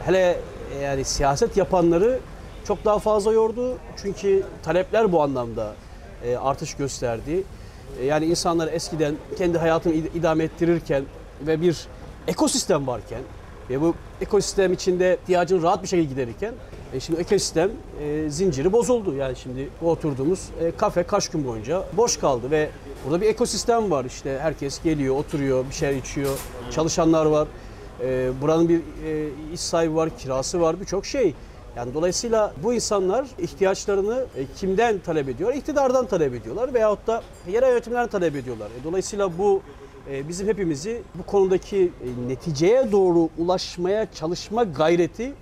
[0.05, 0.37] Hele e,
[0.83, 2.19] yani siyaset yapanları
[2.67, 3.77] çok daha fazla yordu.
[4.01, 5.73] Çünkü talepler bu anlamda
[6.25, 7.43] e, artış gösterdi.
[8.01, 11.03] E, yani insanlar eskiden kendi hayatını id- idame ettirirken
[11.47, 11.87] ve bir
[12.27, 13.21] ekosistem varken
[13.69, 16.53] ve bu ekosistem içinde ihtiyacını rahat bir şekilde giderirken
[16.93, 17.69] e, şimdi ekosistem
[18.03, 19.15] e, zinciri bozuldu.
[19.15, 22.69] Yani şimdi oturduğumuz e, kafe kaç gün boyunca boş kaldı ve
[23.05, 24.05] burada bir ekosistem var.
[24.05, 26.39] İşte herkes geliyor, oturuyor, bir şeyler içiyor,
[26.71, 27.47] çalışanlar var.
[28.03, 31.33] E, buranın bir e, iş sahibi var, kirası var, birçok şey.
[31.75, 35.53] Yani dolayısıyla bu insanlar ihtiyaçlarını e, kimden talep ediyor?
[35.53, 38.67] İktidardan talep ediyorlar veyahut da yerel yönetimlerden talep ediyorlar.
[38.81, 39.61] E, dolayısıyla bu
[40.11, 45.33] e, bizim hepimizi bu konudaki e, neticeye doğru ulaşmaya çalışma gayreti e,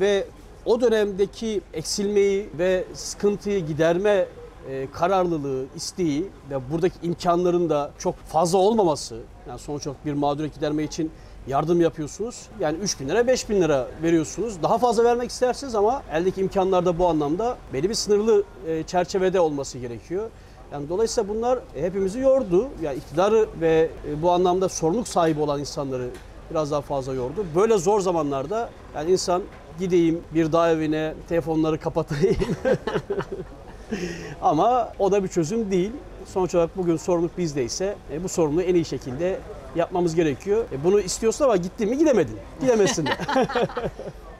[0.00, 0.24] ve
[0.64, 4.26] o dönemdeki eksilmeyi ve sıkıntıyı giderme
[4.70, 10.54] e, kararlılığı, isteği ve buradaki imkanların da çok fazla olmaması, yani sonuç olarak bir mağduriyet
[10.54, 11.10] giderme için
[11.46, 12.48] yardım yapıyorsunuz.
[12.60, 14.62] Yani 3 bin lira, 5 bin lira veriyorsunuz.
[14.62, 19.40] Daha fazla vermek istersiniz ama eldeki imkanlar da bu anlamda belli bir sınırlı e, çerçevede
[19.40, 20.30] olması gerekiyor.
[20.72, 22.68] Yani dolayısıyla bunlar hepimizi yordu.
[22.82, 26.08] Yani iktidarı ve e, bu anlamda sorumluluk sahibi olan insanları
[26.50, 27.46] biraz daha fazla yordu.
[27.54, 29.42] Böyle zor zamanlarda yani insan
[29.78, 32.36] gideyim bir dağ evine telefonları kapatayım.
[34.42, 35.92] Ama o da bir çözüm değil.
[36.26, 39.38] Sonuç olarak bugün sorumluluk bizdeyse e, bu sorumluluğu en iyi şekilde
[39.76, 40.64] yapmamız gerekiyor.
[40.72, 42.38] E, bunu istiyorsun ama gittin mi gidemedin.
[42.60, 43.10] Gidemezsin de.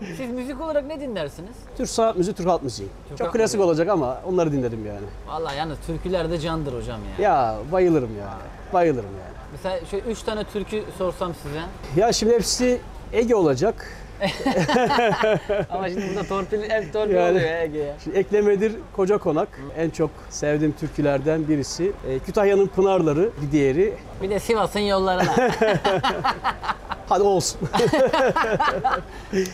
[0.16, 1.56] Siz müzik olarak ne dinlersiniz?
[1.76, 2.88] Türk sanat müziği, Türk halk müziği.
[3.08, 3.64] Türk Çok halk klasik müziği.
[3.70, 5.06] olacak ama onları dinlerim yani.
[5.28, 7.24] Vallahi yalnız türküler de candır hocam ya.
[7.30, 8.42] Ya bayılırım yani.
[8.72, 9.36] Bayılırım yani.
[9.52, 11.60] Mesela şöyle üç tane türkü sorsam size.
[12.00, 12.80] Ya şimdi hepsi
[13.12, 13.90] Ege olacak.
[15.70, 17.94] Ama şimdi burada torpil, hep torpil Yani- oluyor Ege'ye.
[18.04, 19.48] Şimdi eklemedir Koca Konak.
[19.78, 21.92] En çok sevdiğim türkülerden birisi.
[22.08, 23.94] E, Kütahya'nın Pınarları bir diğeri.
[24.22, 25.36] Bir de Sivas'ın yollarına.
[27.08, 27.60] Hadi olsun.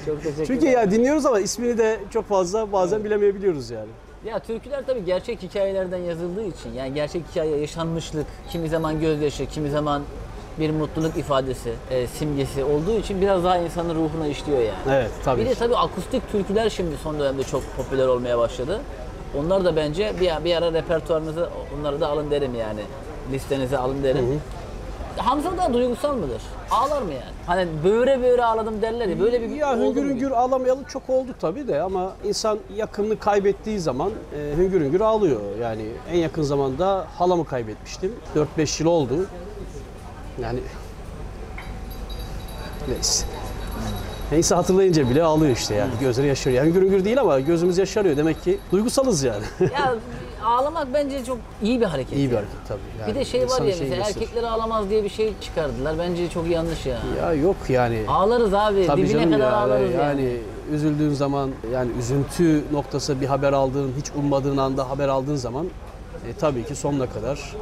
[0.06, 3.88] Çok teşekkür Çünkü ya dinliyoruz ama ismini de çok fazla bazen bilemeyebiliyoruz yani.
[4.24, 9.70] Ya türküler tabii gerçek hikayelerden yazıldığı için yani gerçek hikaye yaşanmışlık, kimi zaman gözyaşı, kimi
[9.70, 10.02] zaman
[10.58, 14.96] bir mutluluk ifadesi, e, simgesi olduğu için biraz daha insanın ruhuna işliyor yani.
[14.96, 15.40] Evet tabii.
[15.40, 18.80] Bir de tabii akustik türküler şimdi son dönemde çok popüler olmaya başladı.
[19.38, 22.80] Onlar da bence bir, bir ara repertuarınıza onları da alın derim yani.
[23.32, 24.40] Listenize alın derim.
[25.16, 26.42] Hamza da duygusal mıdır?
[26.70, 27.32] Ağlar mı yani?
[27.46, 31.68] Hani böğüre böğüre ağladım derler ya böyle bir Ya hüngür hüngür ağlamayalı çok oldu tabii
[31.68, 35.40] de ama insan yakınını kaybettiği zaman e, hüngür hüngür ağlıyor.
[35.60, 38.14] Yani en yakın zamanda halamı kaybetmiştim.
[38.58, 39.14] 4-5 yıl oldu.
[40.42, 40.60] Yani
[42.88, 43.26] neyse.
[44.32, 45.90] Neyse hatırlayınca bile ağlıyor işte yani.
[46.00, 46.64] Gözleri yaşarıyor.
[46.64, 48.16] Yani hüngür hüngür değil ama gözümüz yaşarıyor.
[48.16, 49.44] Demek ki duygusalız yani.
[49.60, 49.94] Ya
[50.44, 52.18] ağlamak bence çok iyi bir hareket.
[52.18, 52.80] İyi bir hareket tabii.
[53.00, 54.00] Yani Bir de şey var ya mesela gösterir.
[54.16, 55.98] erkekler ağlamaz diye bir şey çıkardılar.
[55.98, 56.98] Bence çok yanlış ya.
[57.18, 57.98] Ya yok yani.
[58.08, 58.86] Ağlarız abi.
[58.86, 60.00] Tabii Dibine kadar ya, ağlarız yani.
[60.22, 60.36] yani.
[60.72, 65.66] üzüldüğün zaman yani üzüntü noktası bir haber aldığın hiç ummadığın anda haber aldığın zaman
[66.28, 67.54] e, tabii ki sonuna kadar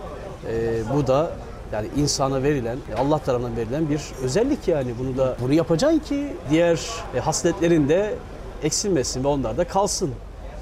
[0.48, 1.30] e, bu da
[1.72, 6.80] yani insana verilen Allah tarafından verilen bir özellik yani bunu da bunu yapacaksın ki diğer
[7.14, 8.14] e, hasletlerin de
[8.62, 10.10] eksilmesin ve onlar da kalsın.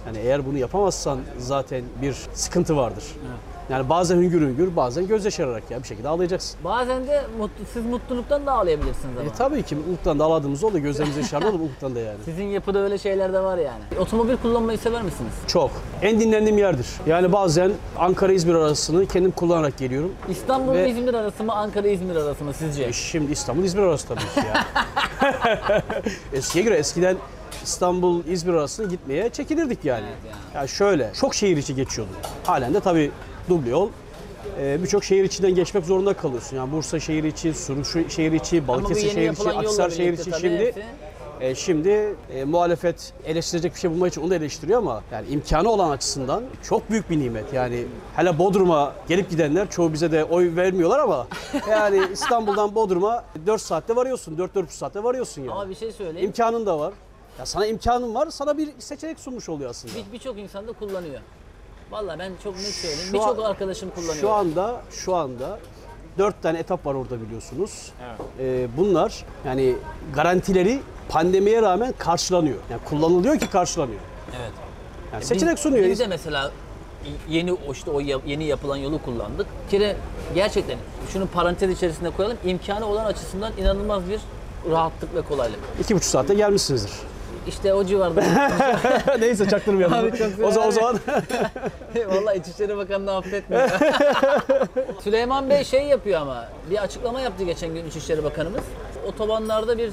[0.07, 3.05] Yani eğer bunu yapamazsan zaten bir sıkıntı vardır.
[3.71, 6.61] Yani bazen hüngür hüngür bazen göz yaşararak ya bir şekilde ağlayacaksın.
[6.65, 9.31] Bazen de mutlu, siz mutluluktan da ağlayabilirsiniz ama.
[9.31, 12.19] E, tabii ki mutluluktan da ağladığımız oldu gözlerimiz yaşardı da mutluluktan da yani.
[12.25, 13.83] Sizin yapıda öyle şeyler de var yani.
[14.01, 15.33] Otomobil kullanmayı sever misiniz?
[15.47, 15.71] Çok.
[16.03, 16.87] En dinlendiğim yerdir.
[17.07, 20.13] Yani bazen Ankara-İzmir arasını kendim kullanarak geliyorum.
[20.29, 22.85] İstanbul Ve- İzmir arası mı, Ankara İzmir arası mı sizce?
[22.85, 24.65] E şimdi İstanbul-İzmir arası tabii ki ya.
[26.33, 27.17] Eskiye göre eskiden
[27.65, 30.05] İstanbul-İzmir arasını gitmeye çekilirdik yani.
[30.25, 30.69] Evet yani.
[30.69, 32.11] şöyle, çok şehir içi geçiyordu.
[32.45, 33.11] Halen de tabii
[33.49, 33.89] duble yol.
[34.61, 36.57] E, Birçok şehir içinden geçmek zorunda kalıyorsun.
[36.57, 40.85] Yani Bursa şehir içi, Suruç şehir içi, Balıkesir şehir içi, Akhisar şehir içi şimdi hepsi.
[41.41, 45.71] E, şimdi e, muhalefet eleştirecek bir şey bulmak için onu da eleştiriyor ama yani imkanı
[45.71, 47.53] olan açısından çok büyük bir nimet.
[47.53, 47.85] Yani
[48.17, 51.27] hele Bodrum'a gelip gidenler çoğu bize de oy vermiyorlar ama
[51.71, 54.37] yani İstanbul'dan Bodrum'a 4 saatte varıyorsun.
[54.37, 55.53] 4-4,5 saatte varıyorsun yani.
[55.53, 56.29] Ama bir şey söyleyeyim.
[56.29, 56.93] İmkanın da var.
[57.39, 59.95] Ya sana imkanın var, sana bir seçenek sunmuş oluyor aslında.
[59.95, 61.21] Bir- Birçok insan da kullanıyor.
[61.91, 63.13] Vallahi ben çok net söyleyeyim.
[63.13, 64.15] Birçok arkadaşım kullanıyor.
[64.15, 65.59] Şu anda şu anda
[66.19, 67.93] dört tane etap var orada biliyorsunuz.
[68.41, 69.75] Ee, bunlar yani
[70.15, 72.59] garantileri pandemiye rağmen karşılanıyor.
[72.71, 74.01] Yani kullanılıyor ki karşılanıyor.
[74.41, 74.53] Evet.
[75.13, 75.85] Yani seçenek Biz- sunuyor.
[75.85, 76.51] Biz de mesela
[77.29, 79.47] yeni o işte o yeni yapılan yolu kullandık.
[79.71, 79.97] Kere
[80.35, 80.79] gerçekten
[81.13, 82.37] şunu parantez içerisinde koyalım.
[82.45, 84.21] imkanı olan açısından inanılmaz bir
[84.71, 85.59] rahatlık ve kolaylık.
[85.81, 86.93] İki buçuk saatte gelmişsinizdir.
[87.49, 88.23] İşte o civarda.
[89.19, 89.99] Neyse çaktırmayalım.
[89.99, 90.99] Abi çok o, zaman, o zaman
[92.09, 93.69] Vallahi İçişleri Bakanı'nı affetmiyor.
[95.05, 98.63] Süleyman Bey şey yapıyor ama bir açıklama yaptı geçen gün İçişleri Bakanımız.
[99.09, 99.91] Otobanlarda bir e,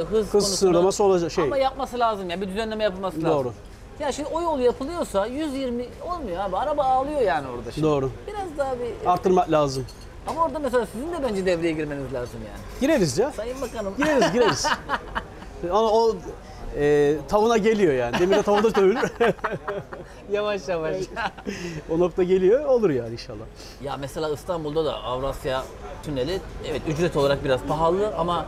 [0.00, 1.44] hız, hız konusunda- sınırlaması olacak şey.
[1.44, 3.30] Ama yapması lazım ya bir düzenleme yapılması lazım.
[3.30, 3.52] Doğru.
[4.00, 6.56] Ya şimdi o yol yapılıyorsa 120 olmuyor abi.
[6.56, 7.86] Araba ağlıyor yani orada şimdi.
[7.86, 8.10] Doğru.
[8.26, 9.10] Biraz daha bir...
[9.10, 9.86] Arttırmak lazım.
[10.26, 12.60] Ama orada mesela sizin de bence devreye girmeniz lazım yani.
[12.80, 13.32] Gireriz ya.
[13.32, 13.94] Sayın Bakanım.
[13.98, 14.66] Gireriz gireriz.
[15.70, 16.16] Ama o
[16.78, 18.18] e, tavuna geliyor yani.
[18.18, 19.12] Demire tavunda dövülür.
[20.32, 20.96] yavaş yavaş.
[21.90, 22.64] o nokta geliyor.
[22.64, 23.44] Olur yani inşallah.
[23.84, 25.62] ya mesela İstanbul'da da Avrasya
[26.02, 28.46] Tüneli evet ücret olarak biraz pahalı ama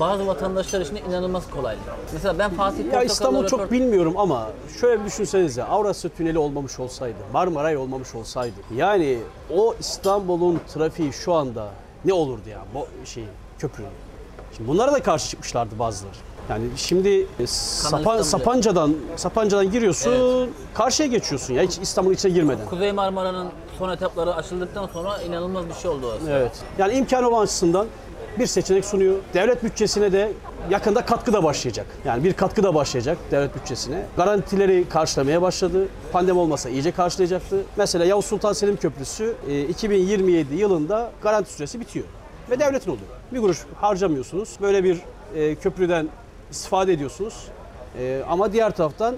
[0.00, 1.76] bazı vatandaşlar için inanılmaz kolay.
[2.12, 6.38] Mesela ben Fatih Ya Portakal'la İstanbul çok röport- bilmiyorum ama şöyle bir düşünsenize Avrasya Tüneli
[6.38, 9.18] olmamış olsaydı, Marmaray olmamış olsaydı yani
[9.56, 11.68] o İstanbul'un trafiği şu anda
[12.04, 13.24] ne olurdu ya bu şey
[13.58, 13.90] köprünün.
[14.56, 16.14] Şimdi bunlara da karşı çıkmışlardı bazıları.
[16.50, 18.22] Yani şimdi e, Sapan.
[18.22, 22.66] Sapanca'dan Sapanca'dan giriyorsun, karşıya geçiyorsun ya hiç İstanbul'un içine girmeden.
[22.66, 26.30] Kuzey Marmara'nın son etapları açıldıktan sonra inanılmaz bir şey oldu orası.
[26.30, 26.52] Evet.
[26.78, 27.86] Yani imkanı olan açısından
[28.38, 29.16] bir seçenek sunuyor.
[29.34, 30.32] Devlet bütçesine de
[30.70, 31.86] yakında katkı da başlayacak.
[32.04, 34.06] Yani bir katkı da başlayacak devlet bütçesine.
[34.16, 35.88] Garantileri karşılamaya başladı.
[36.12, 37.62] Pandemi olmasa iyice karşılayacaktı.
[37.76, 42.06] Mesela Yavuz Sultan Selim Köprüsü e, 2027 yılında garanti süresi bitiyor.
[42.50, 43.06] Ve devletin oluyor.
[43.32, 44.56] Bir kuruş harcamıyorsunuz.
[44.60, 45.00] Böyle bir
[45.34, 46.08] e, köprüden
[46.52, 47.48] istifade ediyorsunuz.
[47.98, 49.14] E, ama diğer taraftan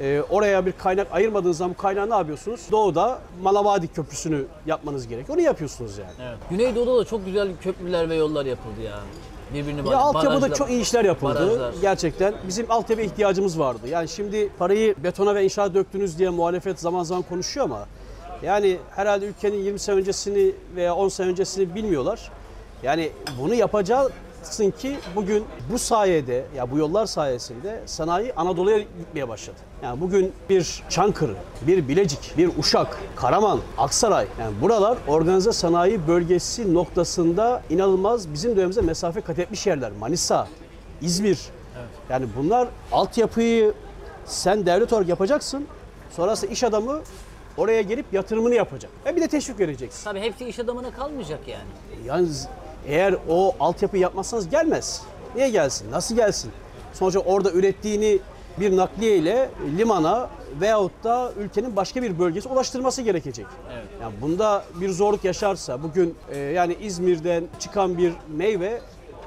[0.00, 2.60] e, oraya bir kaynak ayırmadığınız zaman bu kaynağı ne yapıyorsunuz?
[2.72, 5.38] Doğuda Malavadi Köprüsü'nü yapmanız gerekiyor.
[5.38, 6.10] Onu yapıyorsunuz yani.
[6.28, 6.38] Evet.
[6.50, 8.98] Güneydoğu'da da çok güzel köprüler ve yollar yapıldı ya.
[9.54, 11.34] Birbirini Ya altyapıda çok iyi işler yapıldı.
[11.34, 11.74] barajlar.
[11.80, 13.88] Gerçekten bizim altyapı ihtiyacımız vardı.
[13.88, 17.86] Yani şimdi parayı betona ve inşaat döktünüz diye muhalefet zaman zaman konuşuyor ama
[18.42, 22.30] yani herhalde ülkenin 20 sene öncesini veya 10 sene öncesini bilmiyorlar.
[22.82, 23.54] Yani bunu
[24.38, 29.56] yapacaksın ki bugün bu sayede ya bu yollar sayesinde sanayi Anadolu'ya gitmeye başladı.
[29.82, 31.34] Yani bugün bir Çankırı,
[31.66, 38.80] bir Bilecik, bir Uşak, Karaman, Aksaray yani buralar organize sanayi bölgesi noktasında inanılmaz bizim dönemimize
[38.80, 39.92] mesafe kat etmiş yerler.
[40.00, 40.48] Manisa,
[41.02, 41.38] İzmir.
[42.10, 43.72] Yani bunlar altyapıyı
[44.24, 45.66] sen devlet olarak yapacaksın.
[46.10, 47.00] Sonrası iş adamı
[47.56, 48.90] oraya gelip yatırımını yapacak.
[49.06, 50.04] Ve bir de teşvik vereceksin.
[50.04, 52.06] Tabii hepsi iş adamına kalmayacak yani.
[52.06, 52.48] Yalnız
[52.88, 55.02] eğer o altyapıyı yapmazsanız gelmez.
[55.34, 55.90] Niye gelsin?
[55.90, 56.52] Nasıl gelsin?
[56.92, 58.18] Sonuçta orada ürettiğini
[58.60, 63.46] bir nakliye ile limana veyahut da ülkenin başka bir bölgesi ulaştırması gerekecek.
[63.72, 63.86] Evet.
[64.02, 68.80] Yani bunda bir zorluk yaşarsa bugün e, yani İzmir'den çıkan bir meyve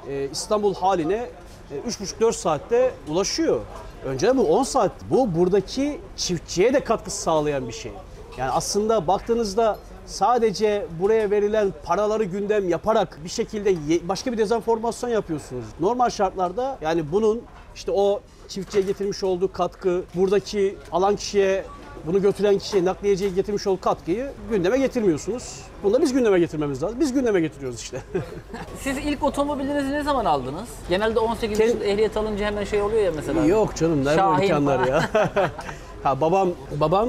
[0.08, 1.28] e, İstanbul haline
[1.70, 3.60] e, 3,5-4 saatte ulaşıyor.
[4.04, 4.92] Önceden bu 10 saat.
[5.10, 7.92] Bu buradaki çiftçiye de katkı sağlayan bir şey.
[8.38, 13.74] Yani aslında baktığınızda sadece buraya verilen paraları gündem yaparak bir şekilde
[14.08, 15.64] başka bir dezenformasyon yapıyorsunuz.
[15.80, 17.42] Normal şartlarda yani bunun
[17.74, 21.64] işte o çiftçiye getirmiş olduğu katkı, buradaki alan kişiye
[22.06, 25.60] bunu götüren kişiye, nakliyeciye getirmiş olduğu katkıyı gündeme getirmiyorsunuz.
[25.82, 27.00] Bunu da biz gündeme getirmemiz lazım.
[27.00, 28.02] Biz gündeme getiriyoruz işte.
[28.80, 30.68] Siz ilk otomobilinizi ne zaman aldınız?
[30.88, 33.44] Genelde 18 Kend- yaşında ehliyet alınca hemen şey oluyor ya mesela.
[33.46, 35.10] Yok canım Şahin imkanlar ya.
[36.02, 36.48] ha babam
[36.80, 37.08] babam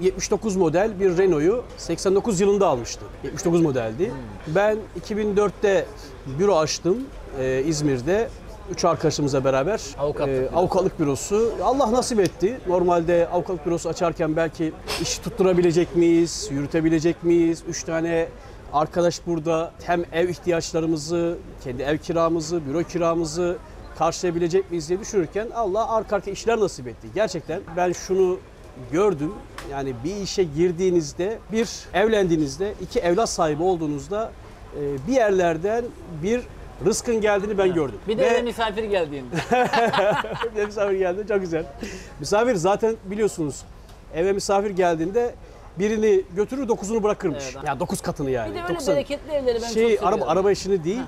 [0.00, 3.04] 79 model bir Renault'yu 89 yılında almıştı.
[3.24, 4.12] 79 modeldi.
[4.46, 4.78] Ben
[5.08, 5.86] 2004'te
[6.38, 6.98] büro açtım
[7.40, 8.28] e, İzmir'de.
[8.72, 10.56] Üç arkadaşımızla beraber Avukatlık e, bürosu.
[10.56, 11.52] avukatlık bürosu.
[11.62, 12.60] Allah nasip etti.
[12.66, 17.62] Normalde avukatlık bürosu açarken belki iş tutturabilecek miyiz, yürütebilecek miyiz?
[17.68, 18.28] Üç tane
[18.72, 23.56] arkadaş burada hem ev ihtiyaçlarımızı, kendi ev kiramızı, büro kiramızı
[23.98, 27.08] karşılayabilecek miyiz diye düşünürken Allah arka arka işler nasip etti.
[27.14, 28.38] Gerçekten ben şunu
[28.92, 29.34] gördüm.
[29.70, 34.30] Yani bir işe girdiğinizde, bir evlendiğinizde, iki evlat sahibi olduğunuzda
[34.80, 35.84] e, bir yerlerden
[36.22, 36.40] bir
[36.84, 37.98] rızkın geldiğini ben gördüm.
[38.08, 39.34] Bir de Ve- eve misafir geldiğinde.
[40.52, 41.24] bir de misafir geldi.
[41.28, 41.66] Çok güzel.
[42.20, 43.62] Misafir zaten biliyorsunuz
[44.14, 45.34] eve misafir geldiğinde
[45.78, 47.44] birini götürür dokuzunu bırakırmış.
[47.54, 47.66] Evet.
[47.66, 48.50] ya dokuz katını yani.
[48.50, 50.08] Bir de öyle Dokuz bereketli evleri ben şey çok seviyorum.
[50.08, 51.02] araba araba işini değil.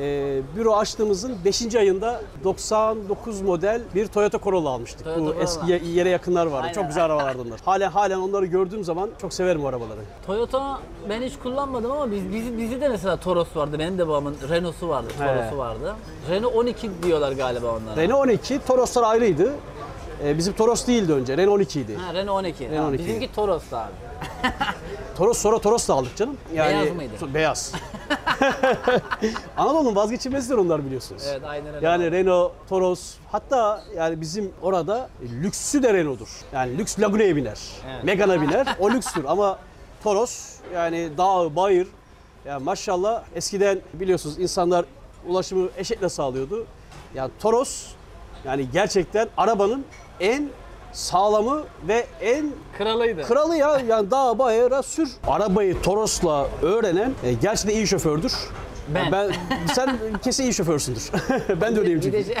[0.00, 1.74] E, büro açtığımızın 5.
[1.74, 5.04] ayında 99 model bir Toyota Corolla almıştık.
[5.04, 5.42] Toyota Bu Corolla.
[5.42, 6.62] eski ye- yere yakınlar vardı.
[6.62, 6.74] Aynen.
[6.74, 7.60] Çok güzel arabalardı onlar.
[7.64, 10.00] Halen halen onları gördüğüm zaman çok severim o arabaları.
[10.26, 10.78] Toyota
[11.08, 13.78] ben hiç kullanmadım ama biz bizi bizi de mesela Toros vardı.
[13.78, 15.08] Benim de babamın Renault'su vardı.
[15.18, 15.94] Toros'u vardı.
[16.30, 17.96] Renault 12 diyorlar galiba onlara.
[18.02, 19.52] Renault 12, Toroslar ayrıydı.
[20.24, 21.96] E, bizim Toros değildi önce, Renault 12 idi.
[21.96, 22.64] Ha, Renault 12.
[22.70, 23.04] Renault Ha, 12.
[23.06, 23.90] Bizimki Toros'tu abi.
[25.16, 26.36] Toros sonra Toros da aldık canım.
[26.52, 27.34] Beyaz mıydı?
[27.34, 27.72] Beyaz.
[29.56, 31.22] Anadolu'nun vazgeçilmezidir onlar biliyorsunuz.
[31.26, 31.86] Evet aynen öyle.
[31.86, 35.08] Yani Renault, Toros, hatta yani bizim orada
[35.42, 36.28] lüksü de Renault'dur.
[36.52, 37.60] Yani lüks Laguna'ya biner,
[37.90, 38.04] Evet.
[38.04, 39.24] Megane'a biner, o lükstür.
[39.24, 39.58] Ama
[40.02, 41.88] Toros yani dağ, bayır,
[42.46, 44.84] yani maşallah eskiden biliyorsunuz insanlar
[45.26, 46.66] ulaşımı eşekle sağlıyordu.
[47.14, 47.86] Yani Toros
[48.44, 49.84] yani gerçekten arabanın
[50.20, 50.48] en
[50.96, 53.22] sağlamı ve en kralıydı.
[53.22, 55.10] Kralı ya yani dağ bayıra sür.
[55.26, 58.32] Arabayı Toros'la öğrenen e, gerçekten iyi şofördür.
[58.94, 59.04] Ben.
[59.04, 59.32] Yani ben
[59.74, 61.10] sen kesin iyi şoförsündür.
[61.60, 62.40] ben de öyleyim bir de, çünkü.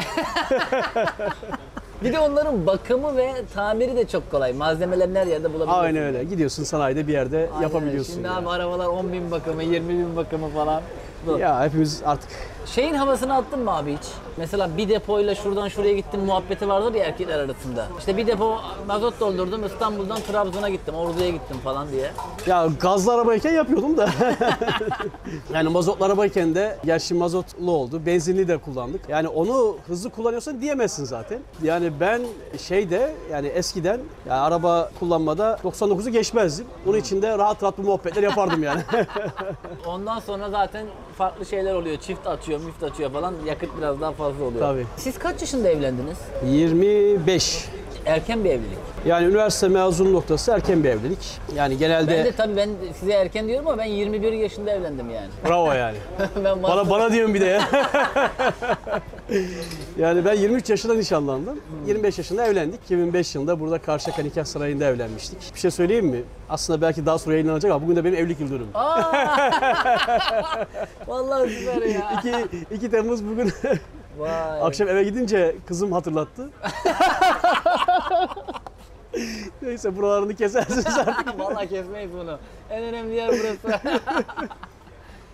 [2.04, 4.52] bir de onların bakımı ve tamiri de çok kolay.
[4.52, 5.84] Malzemelerini her yerde bulabiliyorsun.
[5.84, 6.24] Aynen öyle.
[6.24, 8.12] Gidiyorsun sanayide bir yerde Aynen yapabiliyorsun.
[8.12, 8.38] Şimdi yani.
[8.38, 10.82] abi arabalar 10 bin bakımı, 20 bin bakımı falan.
[11.26, 11.38] Bu.
[11.38, 12.30] Ya hepimiz artık
[12.74, 14.06] Şeyin havasını attın mı abi hiç?
[14.36, 17.86] Mesela bir depoyla şuradan şuraya gittim muhabbeti vardır ya erkekler arasında.
[17.98, 22.10] İşte bir depo mazot doldurdum İstanbul'dan Trabzon'a gittim, Ordu'ya gittim falan diye.
[22.46, 24.08] ya gazlı arabayken yapıyordum da.
[25.52, 28.06] yani mazotlu arabayken de gerçi mazotlu oldu.
[28.06, 29.08] Benzinli de kullandık.
[29.08, 31.38] Yani onu hızlı kullanıyorsan diyemezsin zaten.
[31.62, 32.22] Yani ben
[32.58, 36.66] şeyde yani eskiden yani araba kullanmada 99'u geçmezdim.
[36.86, 38.80] Onun için de rahat rahat bu muhabbetler yapardım yani.
[39.86, 40.86] Ondan sonra zaten
[41.18, 41.96] farklı şeyler oluyor.
[41.96, 43.34] Çift açıyor, müft açıyor falan.
[43.46, 44.60] Yakıt biraz daha fazla oluyor.
[44.60, 44.86] Tabii.
[44.96, 46.18] Siz kaç yaşında evlendiniz?
[46.46, 47.68] 25.
[48.06, 48.78] Erken bir evlilik.
[49.06, 51.38] Yani üniversite mezunu noktası erken bir evlilik.
[51.54, 55.28] Yani genelde Ben de tabii ben size erken diyorum ama ben 21 yaşında evlendim yani.
[55.48, 55.96] bravo yani.
[56.44, 57.62] ben Bana bana diyorsun bir de ya.
[59.98, 61.60] yani ben 23 yaşında nişanlandım.
[61.86, 62.80] 25 yaşında evlendik.
[62.84, 65.54] 2005 yılında burada Karşıyaka Nikah Sarayı'nda evlenmiştik.
[65.54, 66.22] Bir şey söyleyeyim mi?
[66.48, 68.68] Aslında belki daha sonra yayınlanacak ama bugün de benim evlilik yıl dönümüm.
[71.06, 72.22] Vallahi süper ya.
[72.70, 73.52] 2, 2 Temmuz bugün
[74.18, 74.62] Vay.
[74.62, 76.50] akşam eve gidince kızım hatırlattı.
[79.62, 81.38] Neyse buralarını kesersiniz artık.
[81.38, 82.38] Vallahi kesmeyiz bunu.
[82.70, 83.80] En önemli yer burası.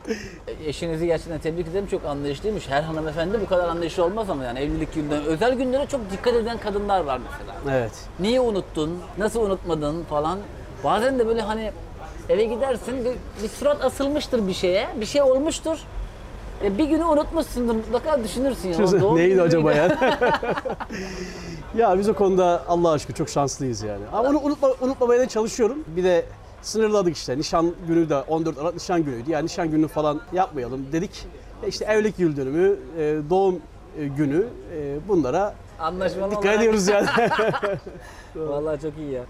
[0.67, 1.87] Eşinizi gerçekten tebrik ederim.
[1.87, 2.69] Çok anlayışlıymış.
[2.69, 6.59] Her hanımefendi bu kadar anlayışlı olmaz ama yani evlilik günlerine, özel günlere çok dikkat eden
[6.59, 7.77] kadınlar var mesela.
[7.79, 7.93] Evet.
[8.21, 8.99] Niye unuttun?
[9.19, 10.39] Nasıl unutmadın falan.
[10.85, 11.73] Bazen de böyle hani
[12.29, 14.89] eve gidersin bir, bir surat asılmıştır bir şeye.
[15.01, 15.79] Bir şey olmuştur.
[16.65, 17.75] E, bir günü unutmuşsundur.
[17.75, 18.79] Mutlaka düşünürsün ya.
[18.79, 19.97] "Ulan doğum Neydi acaba müydü?"
[21.77, 24.03] ya biz o konuda Allah aşkına çok şanslıyız yani.
[24.13, 25.85] Ama onu unutma, unutmamaya da çalışıyorum.
[25.97, 26.25] Bir de
[26.63, 27.39] sınırladık işte.
[27.39, 29.31] Nişan günü de 14 Aralık nişan günüydü.
[29.31, 31.27] Yani nişan günü falan yapmayalım dedik.
[31.63, 33.61] E İşte evlilik yıl dönümü, e, doğum
[33.99, 34.47] e, günü
[34.77, 37.07] e, bunlara Anlaşmalı dikkat olarak- ediyoruz yani.
[38.37, 39.23] Vallahi çok iyi ya.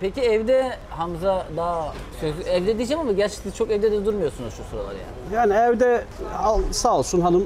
[0.00, 4.92] Peki evde Hamza daha söz- evde diyeceğim ama gerçekten çok evde de durmuyorsunuz şu sıralar
[4.92, 5.34] yani.
[5.34, 6.04] yani evde
[6.38, 7.44] al- sağ olsun hanım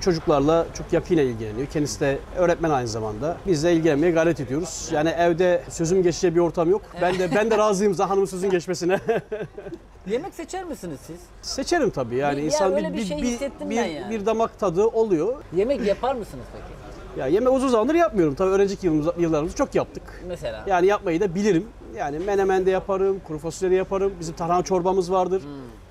[0.00, 1.66] çocuklarla çok yakinen ilgileniyor.
[1.66, 3.36] Kendisi de öğretmen aynı zamanda.
[3.46, 4.88] Biz de ilgilenmeye gayret ediyoruz.
[4.92, 6.82] Yani evde sözüm geçeceği bir ortam yok.
[7.02, 9.00] Ben de ben de razıyım hanımın sözün geçmesine.
[10.06, 11.16] Yemek seçer misiniz siz?
[11.42, 14.10] Seçerim tabii yani Bir- ya insan öyle bir şey hissettim bir, ben yani.
[14.10, 15.34] bir damak tadı oluyor.
[15.56, 16.64] Yemek yapar mısınız peki?
[17.18, 18.34] Ya yemek uzun zamandır yapmıyorum.
[18.34, 20.02] Tabii öğrencilik yılımız, yıllarımızda çok yaptık.
[20.28, 20.64] Mesela.
[20.66, 21.66] Yani yapmayı da bilirim.
[21.98, 24.12] Yani menemen de yaparım, kuru fasulye de yaparım.
[24.20, 25.42] Bizim tarhana çorbamız vardır.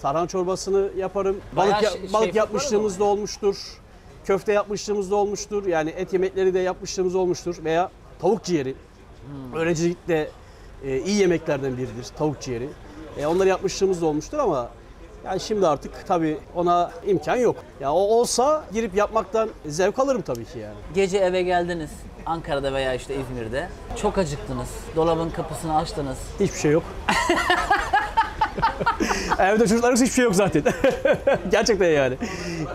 [0.02, 1.36] Tarhana çorbasını yaparım.
[1.36, 1.58] Hmm.
[1.58, 3.58] Bayağı Balık ya- şey- balık yapmışlığımız da olmuştur.
[4.26, 5.66] Köfte yapmışlığımız da olmuştur.
[5.66, 8.76] Yani et yemekleri de yapmışlığımız olmuştur veya tavuk ciğeri.
[9.26, 9.60] Hmm.
[9.60, 10.30] Öğrencilikte
[10.84, 12.70] e, iyi yemeklerden biridir tavuk ciğeri.
[13.18, 14.70] E, onları yapmışlığımız da olmuştur ama
[15.26, 17.56] yani şimdi artık tabii ona imkan yok.
[17.82, 20.76] Ya o olsa girip yapmaktan zevk alırım tabii ki yani.
[20.94, 21.90] Gece eve geldiniz.
[22.26, 23.70] Ankara'da veya işte İzmir'de.
[24.02, 24.70] Çok acıktınız.
[24.96, 26.18] Dolabın kapısını açtınız.
[26.40, 26.84] Hiçbir şey yok.
[29.40, 30.64] Evde çocuklarımız hiçbir şey yok zaten.
[31.52, 32.18] Gerçekten yani.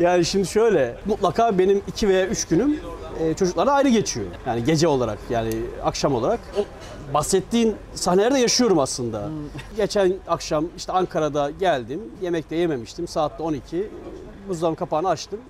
[0.00, 2.80] Yani şimdi şöyle mutlaka benim iki veya üç günüm
[3.20, 4.26] e, çocuklarla ayrı geçiyor.
[4.46, 5.50] Yani gece olarak yani
[5.84, 6.40] akşam olarak.
[6.58, 6.64] O
[7.14, 9.28] bahsettiğin sahnelerde yaşıyorum aslında.
[9.76, 12.00] Geçen akşam işte Ankara'da geldim.
[12.22, 13.08] Yemek de yememiştim.
[13.08, 13.90] Saatte 12.
[14.48, 15.40] Buzdolabı kapağını açtım.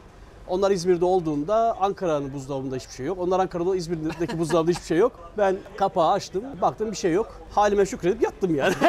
[0.49, 3.19] Onlar İzmir'de olduğunda Ankara'nın buzdolabında hiçbir şey yok.
[3.21, 5.13] Onlar Ankara'da İzmir'deki buzdolabında hiçbir şey yok.
[5.39, 6.45] Ben kapağı açtım.
[6.63, 7.33] Baktım bir şey yok.
[7.51, 8.75] Halime şükredip yattım yani.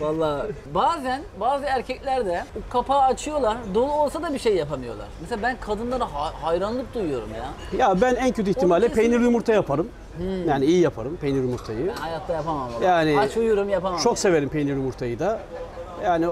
[0.00, 3.56] Vallahi bazen bazı erkekler de kapağı açıyorlar.
[3.74, 5.06] Dolu olsa da bir şey yapamıyorlar.
[5.20, 7.78] Mesela ben kadınlara ha- hayranlık duyuyorum ya.
[7.86, 9.88] ya ben en kötü ihtimalle kesin- peynirli yumurta yaparım.
[10.48, 11.90] Yani iyi yaparım peynirli yumurtayı.
[11.90, 12.68] Hayatta yapamam.
[12.72, 12.84] vallahi.
[12.84, 13.98] Yani Aç uyurum yapamam.
[14.00, 15.40] Çok severim peynirli yumurtayı da.
[16.04, 16.26] Yani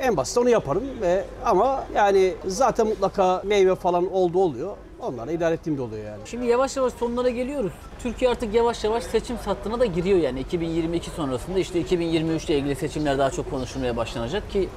[0.00, 4.76] en basit onu yaparım ve ama yani zaten mutlaka meyve falan oldu oluyor.
[5.00, 6.20] Onları idare ettiğim de oluyor yani.
[6.24, 7.72] Şimdi yavaş yavaş sonlara geliyoruz.
[8.02, 12.74] Türkiye artık yavaş yavaş seçim sattığına da giriyor yani 2022 sonrasında işte 2023 ile ilgili
[12.74, 14.68] seçimler daha çok konuşulmaya başlanacak ki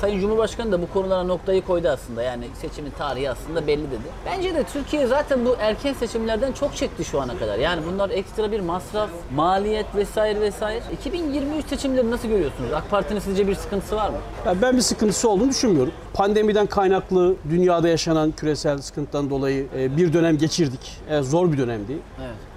[0.00, 2.22] Sayın Cumhurbaşkanı da bu konulara noktayı koydu aslında.
[2.22, 4.00] Yani seçimin tarihi aslında belli dedi.
[4.26, 7.58] Bence de Türkiye zaten bu erken seçimlerden çok çekti şu ana kadar.
[7.58, 10.82] Yani bunlar ekstra bir masraf, maliyet vesaire vesaire.
[10.92, 12.72] 2023 seçimleri nasıl görüyorsunuz?
[12.72, 14.16] AK Parti'nin sizce bir sıkıntısı var mı?
[14.46, 15.92] Ya ben bir sıkıntısı olduğunu düşünmüyorum.
[16.14, 20.96] Pandemiden kaynaklı dünyada yaşanan küresel sıkıntıdan dolayı e, bir dönem geçirdik.
[21.10, 21.98] E, Zor bir dönemdi.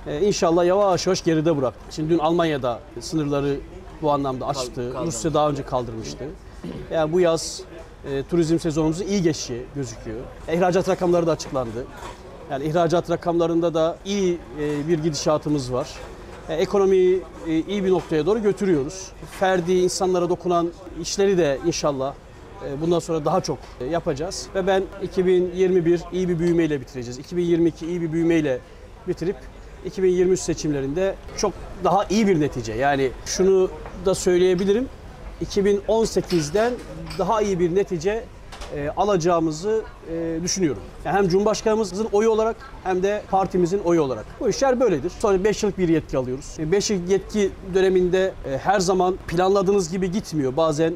[0.07, 0.21] Evet.
[0.23, 1.91] E, İnşallah yavaş yavaş geride bıraktık.
[1.91, 3.55] Şimdi dün Almanya'da sınırları
[4.01, 4.93] bu anlamda açtı.
[5.05, 6.25] Rusya daha önce kaldırmıştı.
[6.93, 7.61] Yani bu yaz
[8.05, 10.19] e, turizm sezonumuzu iyi geçişi gözüküyor.
[10.53, 11.85] İhracat rakamları da açıklandı.
[12.51, 15.89] Yani ihracat rakamlarında da iyi e, bir gidişatımız var.
[16.49, 19.11] E, ekonomiyi e, iyi bir noktaya doğru götürüyoruz.
[19.39, 20.69] Ferdi insanlara dokunan
[21.01, 22.13] işleri de inşallah
[22.67, 24.47] e, bundan sonra daha çok e, yapacağız.
[24.55, 27.17] Ve ben 2021 iyi bir büyümeyle bitireceğiz.
[27.17, 28.59] 2022 iyi bir büyümeyle
[29.07, 29.35] bitirip
[29.85, 31.53] 2023 seçimlerinde çok
[31.83, 32.73] daha iyi bir netice.
[32.73, 33.69] Yani şunu
[34.05, 34.89] da söyleyebilirim.
[35.45, 36.73] 2018'den
[37.17, 38.23] daha iyi bir netice
[38.75, 39.81] e, alacağımızı
[40.11, 40.81] e, düşünüyorum.
[41.05, 44.25] Yani hem Cumhurbaşkanımızın oyu olarak hem de partimizin oyu olarak.
[44.39, 45.11] Bu işler böyledir.
[45.19, 46.57] Sonra 5 yıllık bir yetki alıyoruz.
[46.59, 50.57] 5 yıllık yetki döneminde e, her zaman planladığınız gibi gitmiyor.
[50.57, 50.93] Bazen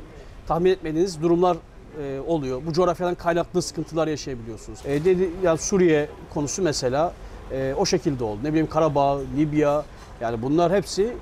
[0.48, 1.58] tahmin etmediğiniz durumlar
[2.04, 2.62] e, oluyor.
[2.66, 4.80] Bu coğrafyadan kaynaklı sıkıntılar yaşayabiliyorsunuz.
[4.86, 7.14] E, dedi yani Suriye konusu mesela
[7.52, 8.40] e, o şekilde oldu.
[8.44, 9.86] Ne bileyim Karabağ, Libya
[10.22, 11.14] yani bunlar hepsi e,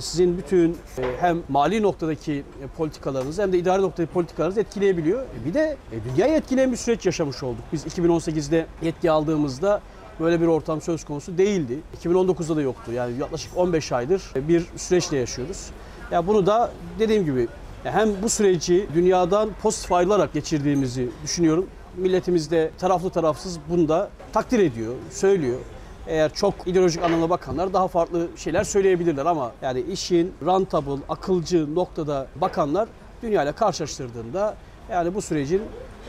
[0.00, 0.76] sizin bütün e,
[1.20, 5.22] hem mali noktadaki e, politikalarınızı hem de idari noktadaki politikalarınızı etkileyebiliyor.
[5.22, 7.64] E, bir de dünyayı etkileyen bir süreç yaşamış olduk.
[7.72, 9.80] Biz 2018'de yetki aldığımızda
[10.20, 11.78] böyle bir ortam söz konusu değildi.
[12.04, 12.92] 2019'da da yoktu.
[12.92, 15.66] Yani yaklaşık 15 aydır bir süreçle yaşıyoruz.
[16.10, 17.48] Ya bunu da dediğim gibi
[17.84, 21.66] hem bu süreci dünyadan pozitif ayrılarak geçirdiğimizi düşünüyorum.
[21.96, 25.58] Milletimiz de taraflı tarafsız bunu da takdir ediyor, söylüyor.
[26.10, 32.26] Eğer çok ideolojik anlamda bakanlar daha farklı şeyler söyleyebilirler ama yani işin rentable, akılcı noktada
[32.36, 32.88] bakanlar
[33.22, 34.56] dünyayla karşılaştırdığında
[34.90, 35.62] yani bu sürecin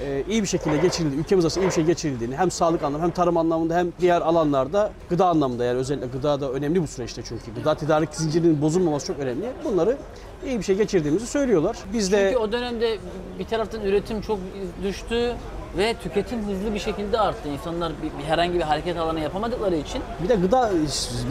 [0.05, 3.11] e, iyi bir şekilde geçirildiğini, ülkemiz arasında iyi bir şey geçirildiğini hem sağlık anlamında hem
[3.11, 7.53] tarım anlamında hem diğer alanlarda gıda anlamında yani özellikle gıda da önemli bu süreçte çünkü
[7.55, 9.45] gıda tedarik zincirinin bozulmaması çok önemli.
[9.63, 9.97] Bunları
[10.45, 11.77] iyi bir şey geçirdiğimizi söylüyorlar.
[11.93, 12.97] Biz de Çünkü o dönemde
[13.39, 14.39] bir taraftan üretim çok
[14.83, 15.35] düştü
[15.77, 17.49] ve tüketim hızlı bir şekilde arttı.
[17.49, 20.71] İnsanlar bir, bir herhangi bir hareket alanı yapamadıkları için Bir de gıda,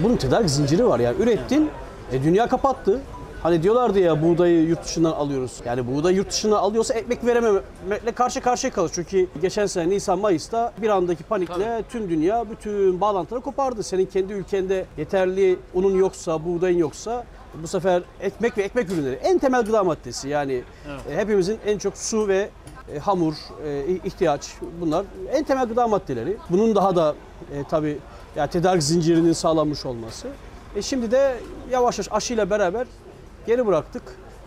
[0.02, 1.22] bunun tedarik zinciri var yani.
[1.22, 1.70] Ürettin,
[2.12, 3.00] e, dünya kapattı.
[3.42, 5.52] Hani diyorlardı ya buğdayı yurt dışından alıyoruz.
[5.64, 8.90] Yani buğday yurt dışından alıyorsa ekmek verememekle karşı karşıya kalır.
[8.94, 13.82] Çünkü geçen sene Nisan Mayıs'ta bir andaki panikle tüm dünya bütün bağlantıları kopardı.
[13.82, 17.24] Senin kendi ülkende yeterli unun yoksa, buğdayın yoksa
[17.62, 20.28] bu sefer ekmek ve ekmek ürünleri en temel gıda maddesi.
[20.28, 20.62] Yani
[21.10, 22.50] e, hepimizin en çok su ve
[22.94, 23.34] e, hamur,
[23.66, 24.48] e, ihtiyaç
[24.80, 26.36] bunlar en temel gıda maddeleri.
[26.50, 27.14] Bunun daha da
[27.54, 27.98] e, tabii
[28.36, 30.28] ya tedarik zincirinin sağlanmış olması.
[30.76, 31.36] E şimdi de
[31.70, 32.86] yavaş yavaş aşıyla beraber
[33.46, 34.02] geri bıraktık.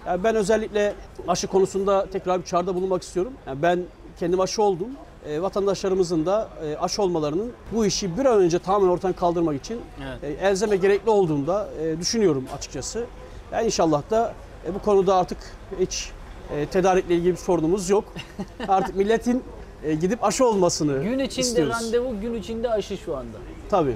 [0.07, 0.93] Yani ben özellikle
[1.27, 3.33] aşı konusunda tekrar bir çağrıda bulunmak istiyorum.
[3.47, 3.79] Yani ben
[4.19, 4.87] kendim aşı oldum.
[5.27, 9.81] E, vatandaşlarımızın da e, aşı olmalarının bu işi bir an önce tamamen ortadan kaldırmak için
[10.03, 10.41] Evet.
[10.41, 13.05] e, elzeme gerekli olduğunda e, düşünüyorum açıkçası.
[13.51, 14.33] Yani inşallah da
[14.67, 15.37] e, bu konuda artık
[15.79, 16.11] hiç
[16.53, 18.03] e, tedarikle ilgili bir sorunumuz yok.
[18.67, 19.43] Artık milletin
[19.83, 21.73] e, gidip aşı olmasını gün içinde istiyoruz.
[21.73, 23.37] randevu, gün içinde aşı şu anda.
[23.69, 23.95] Tabii.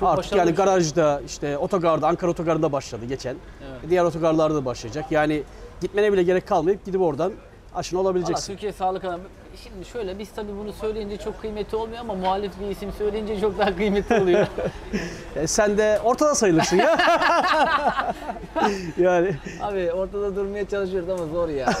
[0.00, 0.64] çok Artık başarılı yani bir şey.
[0.64, 3.36] garajda işte otogarda Ankara otogarında başladı geçen.
[3.70, 3.90] Evet.
[3.90, 5.04] Diğer otogarlarda da başlayacak.
[5.10, 5.42] Yani
[5.80, 7.32] gitmene bile gerek kalmayıp gidip oradan
[7.74, 8.52] aşını Valla olabileceksin.
[8.52, 9.20] Türkiye Sağlık Alanı.
[9.64, 13.58] Şimdi şöyle biz tabii bunu söyleyince çok kıymetli olmuyor ama muhalif bir isim söyleyince çok
[13.58, 14.46] daha kıymetli oluyor.
[15.36, 16.98] E, sen de ortada sayılırsın ya.
[18.98, 21.72] yani Abi ortada durmaya çalışıyoruz ama zor ya.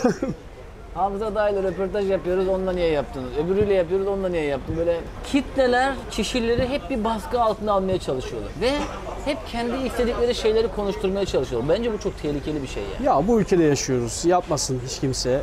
[0.94, 3.30] Hamza Dağ'yla röportaj yapıyoruz, onunla niye yaptınız?
[3.44, 4.76] Öbürüyle yapıyoruz, onunla niye yaptın?
[4.76, 8.52] Böyle kitleler, kişileri hep bir baskı altına almaya çalışıyorlar.
[8.60, 8.70] Ve
[9.24, 11.76] hep kendi istedikleri şeyleri konuşturmaya çalışıyorlar.
[11.78, 13.12] Bence bu çok tehlikeli bir şey ya.
[13.12, 14.24] ya bu ülkede yaşıyoruz.
[14.24, 15.42] Yapmasın hiç kimse.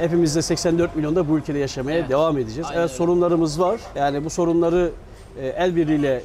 [0.00, 2.08] Hepimiz de 84 milyonda bu ülkede yaşamaya Evet.
[2.08, 2.66] devam edeceğiz.
[2.70, 3.80] Aynen evet sorunlarımız var.
[3.94, 4.90] Yani bu sorunları
[5.40, 6.22] e, el birliğiyle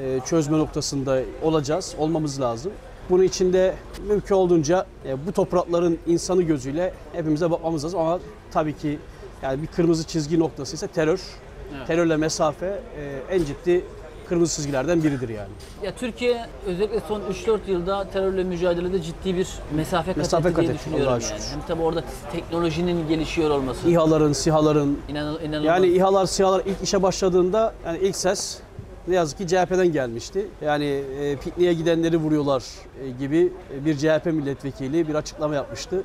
[0.00, 2.72] e, çözme noktasında olacağız, olmamız lazım.
[3.10, 3.74] Bunun için de
[4.08, 8.18] mümkün olduğunca e, bu toprakların insanı gözüyle hepimize bakmamız lazım ama
[8.50, 8.98] tabii ki
[9.42, 11.20] yani bir kırmızı çizgi noktası ise terör.
[11.76, 11.86] Evet.
[11.86, 12.80] Terörle mesafe
[13.30, 13.84] en ciddi
[14.28, 15.48] kırmızı çizgilerden biridir yani.
[15.82, 20.62] Ya Türkiye özellikle son 3-4 yılda terörle mücadelede ciddi bir mesafe kat Mesafe etti kat
[20.64, 21.22] diye etti, düşünüyorum yani.
[21.22, 21.42] şükür.
[21.52, 23.88] Hem tabii orada teknolojinin gelişiyor olması.
[23.90, 25.64] İHA'ların, SİHA'ların İnan, inanılmaz.
[25.64, 28.58] yani İHA'lar, SİHA'lar ilk işe başladığında yani ilk ses
[29.08, 30.46] ne yazık ki CHP'den gelmişti.
[30.64, 30.84] Yani
[31.20, 32.64] e, pikniğe gidenleri vuruyorlar
[33.02, 33.52] e, gibi
[33.84, 36.02] bir CHP milletvekili bir açıklama yapmıştı.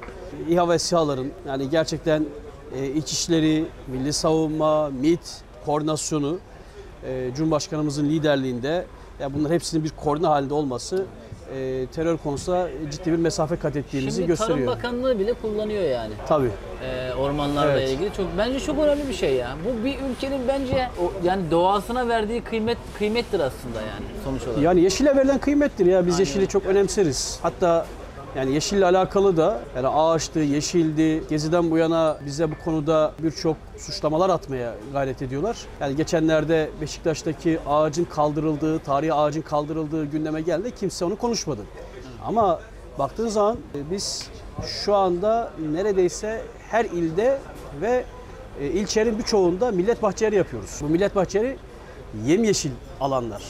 [0.49, 2.26] İHA ve SİHA'ların yani gerçekten
[2.76, 6.38] e, iç işleri, milli savunma, MİT koordinasyonu
[7.08, 8.86] e, Cumhurbaşkanımızın liderliğinde
[9.20, 11.06] ya bunlar hepsinin bir koordine halinde olması
[11.56, 14.58] e, terör konusunda ciddi bir mesafe kat ettiğimizi Şimdi gösteriyor.
[14.58, 16.14] Tarım Bakanlığı bile kullanıyor yani.
[16.28, 16.49] Tabii.
[16.86, 17.89] e, ormanlarla Evet.
[17.89, 19.56] ilgili çok bence çok önemli bir şey ya.
[19.66, 24.62] Bu bir ülkenin bence o, yani doğasına verdiği kıymet kıymettir aslında yani sonuç olarak.
[24.64, 26.06] Yani yeşile verilen kıymettir ya.
[26.08, 26.26] Biz Aynen.
[26.26, 27.39] yeşili çok önemseriz.
[27.41, 27.86] Hatta
[28.36, 31.24] yani yeşille alakalı da yani ağaçtı, yeşildi.
[31.30, 35.58] Geziden bu yana bize bu konuda birçok suçlamalar atmaya gayret ediyorlar.
[35.82, 40.72] Yani geçenlerde Beşiktaş'taki ağacın kaldırıldığı, tarihi ağacın kaldırıldığı gündeme geldi.
[40.80, 41.62] Kimse onu konuşmadı.
[42.26, 42.60] Ama
[43.00, 44.30] baktığın zaman e, biz
[44.84, 47.40] şu anda neredeyse her ilde
[47.82, 48.06] ve
[48.60, 50.80] e, ilçelerin birçoğunda millet bahçeleri yapıyoruz.
[50.82, 51.58] Bu millet bahçeleri
[52.26, 52.72] yemyeşil
[53.02, 53.44] alanlar.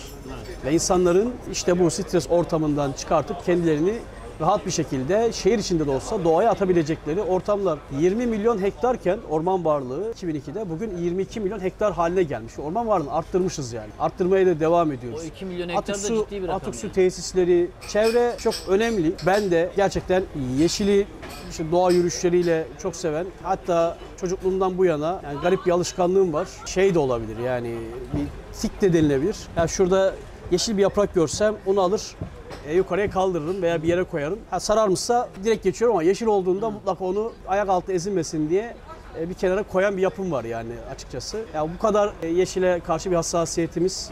[0.65, 3.93] Ve insanların işte bu stres ortamından çıkartıp kendilerini
[4.41, 7.79] rahat bir şekilde şehir içinde de olsa doğaya atabilecekleri ortamlar.
[7.99, 12.59] 20 milyon hektarken orman varlığı 2002'de bugün 22 milyon hektar haline gelmiş.
[12.59, 13.89] Orman varlığını arttırmışız yani.
[13.99, 15.19] Arttırmaya da devam ediyoruz.
[15.23, 16.55] O 2 milyon hektar da Atık su, ciddi bir rakam.
[16.55, 16.93] atık su yani.
[16.93, 19.13] tesisleri, çevre çok önemli.
[19.25, 20.23] Ben de gerçekten
[20.57, 21.07] yeşili
[21.49, 23.25] işte doğa yürüyüşleriyle çok seven.
[23.43, 26.47] Hatta çocukluğumdan bu yana yani garip bir alışkanlığım var.
[26.65, 27.75] Şey de olabilir yani
[28.13, 29.37] bir tik de denilebilir.
[29.57, 30.13] Yani şurada
[30.51, 32.01] yeşil bir yaprak görsem onu alır
[32.67, 34.39] e, yukarıya kaldırırım veya bir yere koyarım.
[34.49, 38.75] Ha, sararmışsa direkt geçiyorum ama yeşil olduğunda mutlaka onu ayak altı ezilmesin diye
[39.19, 41.45] e, bir kenara koyan bir yapım var yani açıkçası.
[41.53, 44.11] Ya bu kadar e, yeşile karşı bir hassasiyetimiz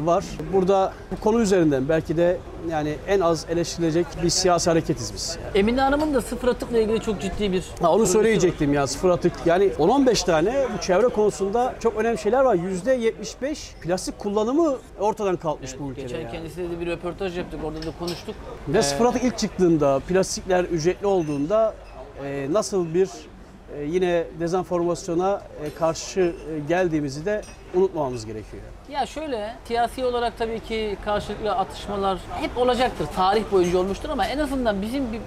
[0.00, 0.24] var.
[0.52, 2.38] Burada bu konu üzerinden belki de
[2.70, 5.38] yani en az eleştirilecek bir siyasi hareketiz biz.
[5.54, 9.32] Emine Hanım'ın da sıfır atıkla ilgili çok ciddi bir Ha, onu söyleyecektim ya sıfır atık.
[9.46, 12.54] Yani 10-15 tane bu çevre konusunda çok önemli şeyler var.
[12.54, 15.80] %75 plastik kullanımı ortadan kalkmış var.
[15.80, 16.02] bu ülkede.
[16.02, 16.32] Geçen yani.
[16.32, 17.60] kendisiyle de bir röportaj yaptık.
[17.64, 18.34] Orada da konuştuk.
[18.68, 21.74] Ve sıfır atık ilk çıktığında, plastikler ücretli olduğunda
[22.24, 23.33] e, nasıl bir e,
[23.82, 26.32] yine dezenformasyona e, karşı e,
[26.68, 27.40] geldiğimizi de
[27.74, 28.62] unutmamamız gerekiyor.
[28.90, 33.06] Ya şöyle siyasi olarak tabii ki karşılıklı atışmalar hep olacaktır.
[33.16, 35.20] Tarih boyunca olmuştur ama en azından bizim bir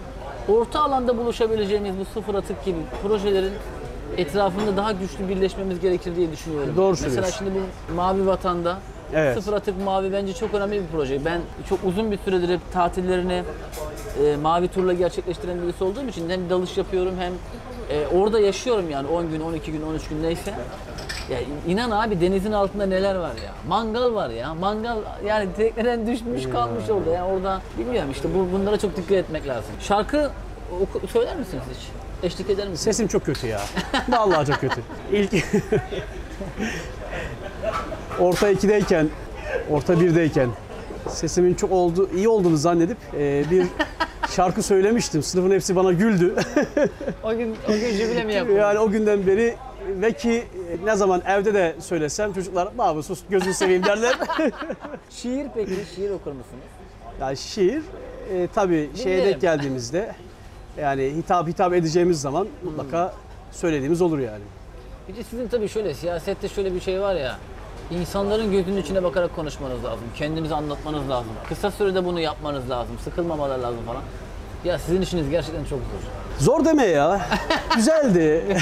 [0.54, 3.54] orta alanda buluşabileceğimiz bu sıfır atık gibi projelerin
[4.18, 6.74] etrafında daha güçlü birleşmemiz gerekir diye düşünüyorum.
[6.78, 7.52] Doğru Mesela şimdi
[7.92, 8.78] bu Mavi Vatan'da
[9.14, 9.38] Evet.
[9.38, 11.26] sıfır atık mavi bence çok önemli bir proje.
[11.26, 13.44] Ben çok uzun bir süredir hep tatillerini
[14.24, 17.34] e, mavi turla gerçekleştiren birisi olduğum için hem dalış yapıyorum hem
[17.90, 20.54] e, orada yaşıyorum yani 10 gün, 12 gün, 13 gün neyse.
[21.30, 23.54] Ya inan abi denizin altında neler var ya.
[23.68, 24.54] Mangal var ya.
[24.54, 27.10] Mangal yani tekneden düşmüş kalmış orada.
[27.12, 29.72] Yani orada bilmiyorum işte bu bunlara çok dikkat etmek lazım.
[29.82, 30.32] Şarkı
[30.82, 31.88] oku- söyler misiniz hiç?
[32.24, 32.82] Eşlik eder misiniz?
[32.82, 33.62] Sesim çok kötü ya.
[34.10, 34.82] Vallahi çok kötü.
[35.12, 35.34] İlk
[38.20, 39.08] orta 2'deyken,
[39.70, 40.48] orta 1'deyken
[41.10, 43.66] sesimin çok oldu, iyi olduğunu zannedip e, bir
[44.36, 45.24] şarkı söylemiştim.
[45.24, 46.36] Sınıfın hepsi bana güldü.
[47.24, 48.56] O gün o gün jübile mi yaptın?
[48.56, 49.56] yani o günden beri
[49.88, 54.16] ve ki e, ne zaman evde de söylesem çocuklar baba sus gözünü seveyim derler.
[55.10, 56.64] Şiir peki şiir okur musunuz?
[57.22, 57.82] yani şiir
[58.34, 59.32] e, tabii şeye Dinlerim.
[59.32, 60.16] denk geldiğimizde
[60.82, 63.14] yani hitap hitap edeceğimiz zaman mutlaka
[63.52, 64.44] söylediğimiz olur yani.
[65.10, 67.38] Bir de sizin tabii şöyle siyasette şöyle bir şey var ya.
[67.92, 70.06] İnsanların gözünün içine bakarak konuşmanız lazım.
[70.16, 71.32] Kendinizi anlatmanız lazım.
[71.50, 72.96] Kısa sürede bunu yapmanız lazım.
[73.04, 74.02] Sıkılmamalar lazım falan.
[74.66, 76.46] Ya sizin işiniz gerçekten çok zor.
[76.46, 77.22] Zor deme ya.
[77.76, 78.58] Güzeldi.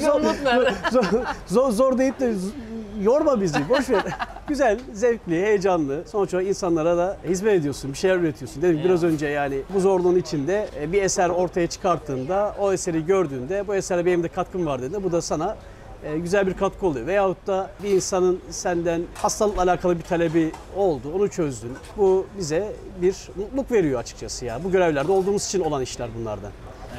[0.04, 0.74] Zorluk ver.
[0.92, 1.04] zor,
[1.46, 2.34] zor, zor deyip de
[3.02, 3.68] yorma bizi.
[3.68, 4.02] Boş ver.
[4.48, 6.02] Güzel, zevkli, heyecanlı.
[6.06, 8.62] Sonuç olarak insanlara da hizmet ediyorsun, bir şeyler üretiyorsun.
[8.62, 13.68] Dedim biraz önce yani bu zorluğun içinde e, bir eser ortaya çıkarttığında, o eseri gördüğünde
[13.68, 15.56] bu esere benim de katkım var dediğinde bu da sana
[16.16, 17.06] güzel bir katkı oluyor.
[17.06, 21.72] Veyahut da bir insanın senden hastalıkla alakalı bir talebi oldu, onu çözdün.
[21.96, 22.72] Bu bize
[23.02, 24.64] bir mutluluk veriyor açıkçası ya.
[24.64, 26.50] Bu görevlerde olduğumuz için olan işler bunlardan.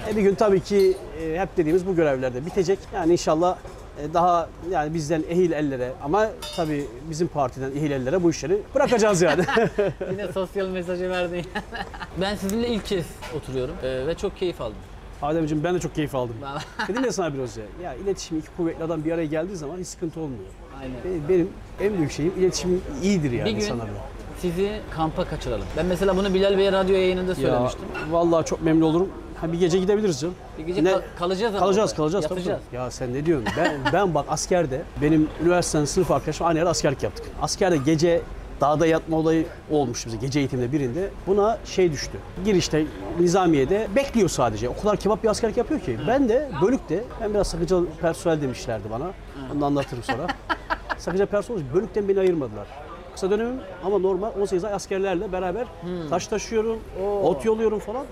[0.10, 2.80] E, bir gün tabii ki e, hep dediğimiz bu görevlerde bitecek.
[2.94, 3.58] Yani inşallah
[4.02, 9.22] e, daha yani bizden ehil ellere ama tabii bizim partiden ehil ellere bu işleri bırakacağız
[9.22, 9.44] yani.
[10.12, 11.46] Yine sosyal mesajı verdin.
[12.22, 13.06] ben sizinle ilk kez
[13.38, 14.76] oturuyorum ve çok keyif aldım.
[15.22, 16.36] Ademciğim ben de çok keyif aldım.
[16.88, 17.62] Dedim ya sana biraz önce.
[17.84, 20.40] Ya iletişim iki kuvvetli adam bir araya geldiği zaman hiç sıkıntı olmuyor.
[20.82, 20.96] Aynen.
[21.06, 21.50] Benim, benim
[21.82, 23.92] en büyük şeyim iletişim iyidir yani Bir gün insanlarla.
[24.42, 25.66] sizi kampa kaçıralım.
[25.78, 27.82] Ben mesela bunu Bilal Bey'e radyo yayınında Ya söylemiştim.
[28.12, 29.10] vallahi çok memnun olurum.
[29.42, 30.36] Ha, bir gece gidebiliriz canım.
[30.58, 31.98] Bir gece Ne- kal- kalacağız ama Kalacağız, orada.
[31.98, 32.26] kalacağız.
[32.28, 32.62] tabii, Yatacağız.
[32.72, 32.76] tabii.
[32.82, 33.48] Ya sen ne diyorsun?
[33.58, 37.26] Ben, ben bak askerde, benim üniversitenin sınıf arkadaşım aynı yerde askerlik yaptık.
[37.42, 38.22] Askerde gece
[38.62, 41.10] dağda yatma olayı olmuş bize gece eğitimde birinde.
[41.28, 42.18] Buna şey düştü.
[42.46, 42.86] Girişte
[43.20, 44.70] Nizamiye'de bekliyor sadece.
[44.70, 45.98] O kadar kebap bir askerlik yapıyor ki.
[46.08, 49.12] Ben de bölükte, ben biraz sakıncalı personel demişlerdi bana.
[49.54, 50.28] Onu da anlatırım sonra.
[50.98, 52.68] Sakıca personel bölükten beni ayırmadılar.
[53.14, 55.68] Kısa dönemim ama normal 18 ay askerlerle beraber
[56.10, 57.22] taş taşıyorum, Oo.
[57.30, 58.06] ot yoluyorum falan.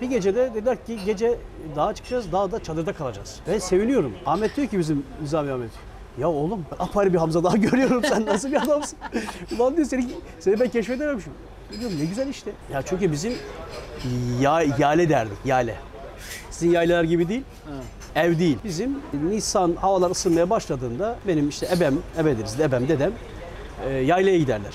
[0.00, 1.38] Bir gecede dediler ki gece
[1.76, 3.40] dağa çıkacağız, dağda çadırda kalacağız.
[3.48, 4.12] Ben seviniyorum.
[4.26, 5.70] Ahmet diyor ki bizim Nizami Ahmet.
[6.18, 8.98] Ya oğlum ben apayrı bir Hamza daha görüyorum sen nasıl bir adamsın?
[9.58, 10.08] Ulan diyor seni,
[10.40, 11.32] seni ben keşfedememişim.
[11.80, 12.50] Diyorum ne güzel işte.
[12.72, 13.32] Ya çünkü bizim
[14.40, 15.74] ya, yale derdik yale.
[16.50, 17.42] Sizin yaylalar gibi değil.
[18.14, 18.58] Ev değil.
[18.64, 18.98] Bizim
[19.28, 23.12] Nisan havalar ısınmaya başladığında benim işte ebem, ebe deriz de ebem, dedem
[23.86, 24.74] e, yaylaya giderler.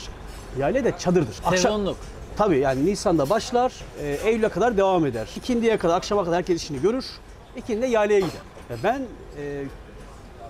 [0.59, 1.35] Yayla da çadırdır.
[1.49, 1.97] Sezonluk.
[2.37, 5.27] Tabii yani Nisan'da başlar, e, Eylül'e kadar devam eder.
[5.35, 7.05] İkindiye kadar, akşama kadar herkes işini görür.
[7.57, 8.41] İkindi de yaylaya gider.
[8.69, 9.01] Ve ben
[9.41, 9.63] e,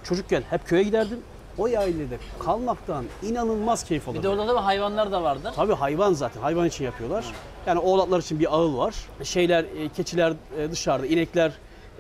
[0.09, 1.19] çocukken hep köye giderdim.
[1.57, 4.23] O yaylada kalmaktan inanılmaz keyif Bir alırdım.
[4.23, 5.51] de orada da hayvanlar da vardır.
[5.55, 6.41] Tabii hayvan zaten.
[6.41, 7.25] Hayvan için yapıyorlar.
[7.67, 8.95] Yani oğlaklar için bir ağıl var.
[9.23, 11.51] Şeyler, e, keçiler e, dışarıda, inekler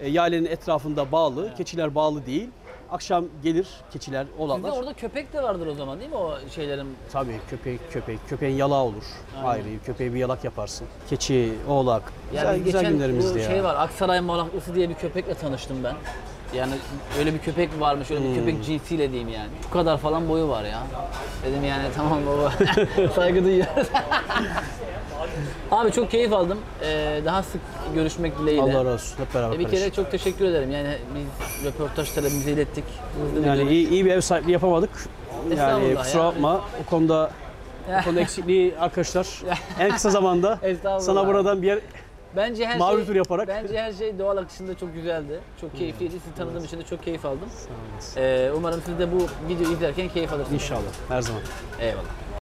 [0.01, 1.55] e, yaylenin etrafında bağlı.
[1.57, 2.49] Keçiler bağlı değil.
[2.91, 4.71] Akşam gelir keçiler, Sizde oğlaklar.
[4.71, 6.87] orada köpek de vardır o zaman değil mi o şeylerin?
[7.11, 9.03] Tabii köpek, köpek, köpeğin yalağı olur.
[9.43, 10.87] Ayrı, köpeğe bir yalak yaparsın.
[11.09, 12.03] Keçi, oğlak.
[12.33, 13.47] Yani güzel, güzel günlerimizdi bu ya.
[13.49, 15.95] şey var Aksaray Malaklısı diye bir köpekle tanıştım ben.
[16.55, 16.73] Yani
[17.19, 18.35] öyle bir köpek varmış, öyle bir Hmm.
[18.35, 19.49] köpek cinsiyle diyeyim yani.
[19.69, 20.83] Bu kadar falan boyu var ya.
[21.45, 22.53] Dedim yani tamam baba.
[23.15, 23.87] Saygı duyuyoruz.
[25.71, 26.57] Abi çok keyif aldım.
[26.83, 27.61] Ee, daha sık
[27.95, 28.63] görüşmek dileğiyle.
[28.63, 29.17] Allah razı olsun.
[29.19, 30.03] Hep beraber E, bir kere kardeşim.
[30.03, 30.71] çok teşekkür ederim.
[30.71, 32.83] Yani biz röportaj talebimizi ilettik.
[33.21, 33.71] Hızlı bir Yani dönüş.
[33.71, 34.89] iyi, iyi bir ev sahipliği yapamadık.
[35.43, 36.27] Yani Estağfurullah kusura ya.
[36.29, 36.61] bakma.
[36.85, 37.31] O konuda
[38.01, 39.27] o konuda eksikliği arkadaşlar
[39.79, 40.99] en kısa zamanda Estağfurullah.
[40.99, 41.79] sana buradan bir yer
[42.37, 43.47] Bence her Mavi şey, tur yaparak.
[43.47, 45.39] Bence her şey doğal akışında çok güzeldi.
[45.61, 46.11] Çok keyifliydi.
[46.11, 47.49] Sizi tanıdığım için de çok keyif aldım.
[48.17, 50.53] Ee, umarım siz de bu videoyu izlerken keyif alırsınız.
[50.63, 51.41] inşallah her zaman.
[51.79, 52.26] Eyvallah.